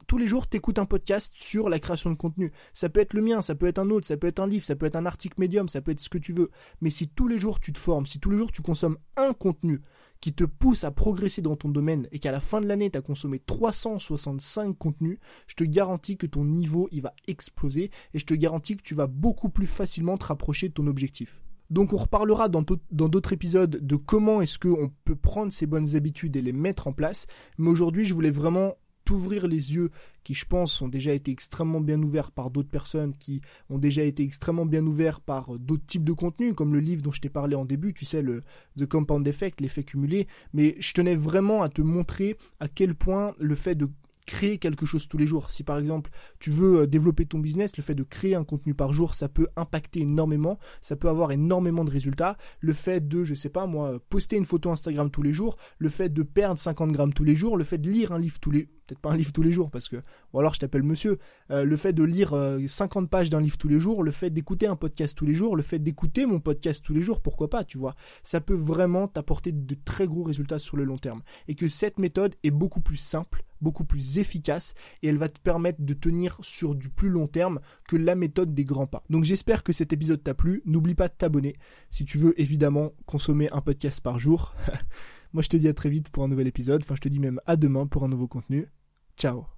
tous 0.08 0.18
les 0.18 0.28
jours, 0.28 0.48
t'écoutes 0.48 0.80
un 0.80 0.86
podcast 0.86 1.34
sur 1.36 1.70
la 1.70 1.80
création 1.80 2.12
de 2.12 2.16
contenu. 2.16 2.52
Ça 2.74 2.90
peut 2.90 3.00
être 3.00 3.14
le 3.14 3.22
mien, 3.22 3.42
ça 3.42 3.56
peut 3.56 3.68
être 3.68 3.80
un 3.80 3.90
autre, 3.90 4.06
ça 4.06 4.18
peut 4.18 4.28
être 4.28 4.40
un 4.40 4.48
livre, 4.48 4.66
ça 4.66 4.76
peut 4.76 4.86
être 4.86 4.96
un 4.96 5.06
article 5.06 5.40
médium, 5.40 5.68
ça 5.68 5.82
peut 5.82 5.92
être 5.92 6.00
ce 6.00 6.10
que 6.10 6.18
tu 6.18 6.34
veux. 6.34 6.52
Mais 6.82 6.90
si 6.90 7.08
tous 7.08 7.28
les 7.28 7.40
jours 7.40 7.60
tu 7.60 7.74
te 7.74 7.80
formes, 7.80 8.06
si 8.06 8.20
tous 8.20 8.30
les 8.30 8.38
jours 8.38 8.52
tu 8.52 8.62
consommes 8.62 8.98
un 9.18 9.34
contenu, 9.34 9.82
qui 10.22 10.34
te 10.34 10.44
pousse 10.44 10.84
à 10.84 10.92
progresser 10.92 11.42
dans 11.42 11.56
ton 11.56 11.70
domaine 11.70 12.08
et 12.12 12.20
qu'à 12.20 12.32
la 12.32 12.40
fin 12.40 12.62
de 12.62 12.68
l'année, 12.68 12.90
tu 12.90 12.98
as 12.98 13.02
consommé 13.02 13.40
365 13.40 14.78
contenus, 14.78 15.20
je 15.48 15.56
te 15.56 15.64
garantis 15.64 16.18
que 16.18 16.26
ton 16.26 16.46
niveau, 16.46 16.88
il 16.92 17.02
va 17.02 17.14
exploser 17.28 17.92
et 18.14 18.20
je 18.20 18.26
te 18.26 18.34
garantis 18.34 18.76
que 18.78 18.84
tu 18.84 18.96
vas 18.96 19.08
beaucoup 19.08 19.50
plus 19.50 19.68
facilement 19.68 20.18
te 20.18 20.26
rapprocher 20.26 20.70
de 20.70 20.74
ton 20.74 20.88
objectif. 20.88 21.42
Donc 21.70 21.94
on 21.94 21.98
reparlera 21.98 22.48
dans 22.48 22.62
d'autres 22.62 23.34
épisodes 23.34 23.80
de 23.82 23.96
comment 23.96 24.42
est-ce 24.42 24.60
qu'on 24.60 24.92
peut 25.04 25.16
prendre 25.16 25.52
ces 25.52 25.66
bonnes 25.66 25.96
habitudes 25.96 26.36
et 26.36 26.42
les 26.42 26.54
mettre 26.54 26.88
en 26.88 26.94
place. 26.94 27.26
Mais 27.58 27.70
aujourd'hui, 27.70 28.06
je 28.06 28.14
voulais 28.14 28.32
vraiment 28.32 28.76
t'ouvrir 29.06 29.48
les 29.48 29.74
yeux 29.74 29.92
qui 30.24 30.34
je 30.34 30.46
pense 30.46 30.82
ont 30.82 30.88
déjà 30.88 31.14
été 31.14 31.32
extrêmement 31.32 31.80
bien 31.80 32.02
ouverts 32.02 32.32
par 32.32 32.50
d'autres 32.50 32.70
personnes 32.70 33.16
qui 33.16 33.42
ont 33.70 33.78
déjà 33.78 34.04
été 34.04 34.24
extrêmement 34.24 34.66
bien 34.66 34.86
ouverts 34.86 35.22
par 35.22 35.58
d'autres 35.60 35.86
types 35.86 36.04
de 36.04 36.14
contenus 36.14 36.56
comme 36.56 36.74
le 36.74 36.80
livre 36.80 37.02
dont 37.04 37.12
je 37.12 37.22
t'ai 37.22 37.30
parlé 37.30 37.56
en 37.56 37.66
début 37.66 37.94
tu 37.94 38.06
sais 38.06 38.22
le 38.22 38.44
The 38.78 38.86
Compound 38.86 39.28
Effect 39.28 39.62
l'effet 39.62 39.84
cumulé 39.84 40.28
mais 40.54 40.76
je 40.80 40.94
tenais 40.94 41.16
vraiment 41.16 41.62
à 41.62 41.70
te 41.70 41.82
montrer 41.82 42.38
à 42.60 42.68
quel 42.68 42.96
point 42.96 43.36
le 43.40 43.56
fait 43.56 43.76
de 43.76 43.88
créer 44.26 44.58
quelque 44.58 44.86
chose 44.86 45.08
tous 45.08 45.18
les 45.18 45.28
jours. 45.28 45.52
Si 45.52 45.64
par 45.64 45.78
exemple 45.78 46.10
tu 46.40 46.50
veux 46.50 46.82
euh, 46.82 46.88
développer 46.88 47.26
ton 47.26 47.40
business, 47.40 47.78
le 47.78 47.84
fait 47.84 47.96
de 47.96 48.04
créer 48.04 48.36
un 48.36 48.44
contenu 48.44 48.74
par 48.74 48.94
jour, 48.94 49.16
ça 49.16 49.30
peut 49.30 49.48
impacter 49.56 50.02
énormément, 50.02 50.60
ça 50.82 50.96
peut 50.96 51.10
avoir 51.10 51.32
énormément 51.32 51.86
de 51.86 51.92
résultats. 51.92 52.38
Le 52.60 52.74
fait 52.74 53.08
de, 53.08 53.24
je 53.24 53.34
sais 53.34 53.50
pas 53.50 53.68
moi, 53.68 54.00
poster 54.10 54.36
une 54.36 54.46
photo 54.46 54.72
Instagram 54.72 55.10
tous 55.10 55.24
les 55.24 55.34
jours, 55.34 55.58
le 55.78 55.90
fait 55.90 56.10
de 56.10 56.24
perdre 56.24 56.60
50 56.60 56.92
grammes 56.92 57.14
tous 57.14 57.24
les 57.24 57.36
jours, 57.36 57.58
le 57.58 57.64
fait 57.64 57.78
de 57.78 57.90
lire 57.90 58.12
un 58.12 58.20
livre 58.20 58.40
tous 58.40 58.52
les 58.52 58.68
peut-être 58.86 59.00
pas 59.00 59.12
un 59.12 59.16
livre 59.16 59.32
tous 59.32 59.42
les 59.42 59.52
jours 59.52 59.72
parce 59.72 59.90
que 59.90 59.98
ou 60.34 60.40
alors 60.40 60.54
je 60.54 60.60
t'appelle 60.60 60.84
monsieur. 60.84 61.18
Euh, 61.52 61.64
le 61.64 61.78
fait 61.78 61.94
de 61.94 62.04
lire 62.04 62.36
50 62.68 63.04
euh, 63.04 63.08
pages 63.08 63.30
d'un 63.30 63.42
livre 63.42 63.58
tous 63.58 63.68
les 63.68 63.80
jours, 63.80 64.04
le 64.04 64.12
fait 64.12 64.30
d'écouter 64.30 64.68
un 64.68 64.76
podcast 64.76 65.18
tous 65.18 65.26
les 65.26 65.34
jours, 65.34 65.56
le 65.56 65.64
fait 65.64 65.80
d'écouter 65.80 66.26
mon 66.26 66.40
podcast 66.40 66.84
tous 66.84 66.94
les 66.94 67.02
jours, 67.02 67.22
pourquoi 67.22 67.50
pas, 67.50 67.64
tu 67.64 67.78
vois. 67.78 67.96
Ça 68.24 68.42
peut 68.42 68.56
vraiment 68.56 69.08
t'apporter 69.08 69.52
de 69.52 69.76
très 69.86 70.08
gros 70.08 70.24
résultats 70.24 70.60
sur 70.60 70.78
le 70.78 70.84
long 70.84 70.98
terme 70.98 71.22
et 71.48 71.56
que 71.56 71.68
cette 71.68 72.00
méthode 72.00 72.36
est 72.44 72.52
beaucoup 72.52 72.82
plus 72.82 72.98
simple, 72.98 73.44
beaucoup 73.62 73.86
plus 73.86 74.18
efficace 74.18 74.74
et 75.02 75.08
elle 75.08 75.18
va 75.18 75.30
te 75.30 75.40
permettre 75.40 75.82
de 75.82 75.94
tenir 75.94 76.38
sur 76.42 76.76
du 76.76 76.90
plus 76.90 77.10
long 77.10 77.28
terme 77.28 77.60
que 77.88 77.96
la 77.96 78.16
méthode 78.16 78.54
des 78.54 78.66
grands 78.66 78.88
pas. 78.88 79.04
Donc 79.10 79.24
j'espère 79.24 79.64
que 79.64 79.74
cet 79.74 79.94
épisode 79.94 80.24
t'a 80.24 80.34
plu. 80.34 80.62
N'oublie 80.66 80.96
pas 80.96 81.08
de 81.08 81.14
t'abonner 81.14 81.56
si 81.90 82.06
tu 82.06 82.18
veux 82.18 82.40
évidemment 82.40 82.94
consommer 83.06 83.50
un 83.52 83.62
podcast 83.62 84.02
par 84.02 84.20
jour. 84.20 84.54
Moi 85.36 85.42
je 85.42 85.50
te 85.50 85.58
dis 85.58 85.68
à 85.68 85.74
très 85.74 85.90
vite 85.90 86.08
pour 86.08 86.24
un 86.24 86.30
nouvel 86.30 86.48
épisode. 86.48 86.82
Enfin 86.82 86.96
je 86.96 87.02
te 87.02 87.10
dis 87.10 87.20
même 87.20 87.42
à 87.46 87.58
demain 87.58 87.88
pour 87.88 88.06
un 88.06 88.08
nouveau 88.08 88.26
contenu. 88.26 88.70
Ciao 89.18 89.55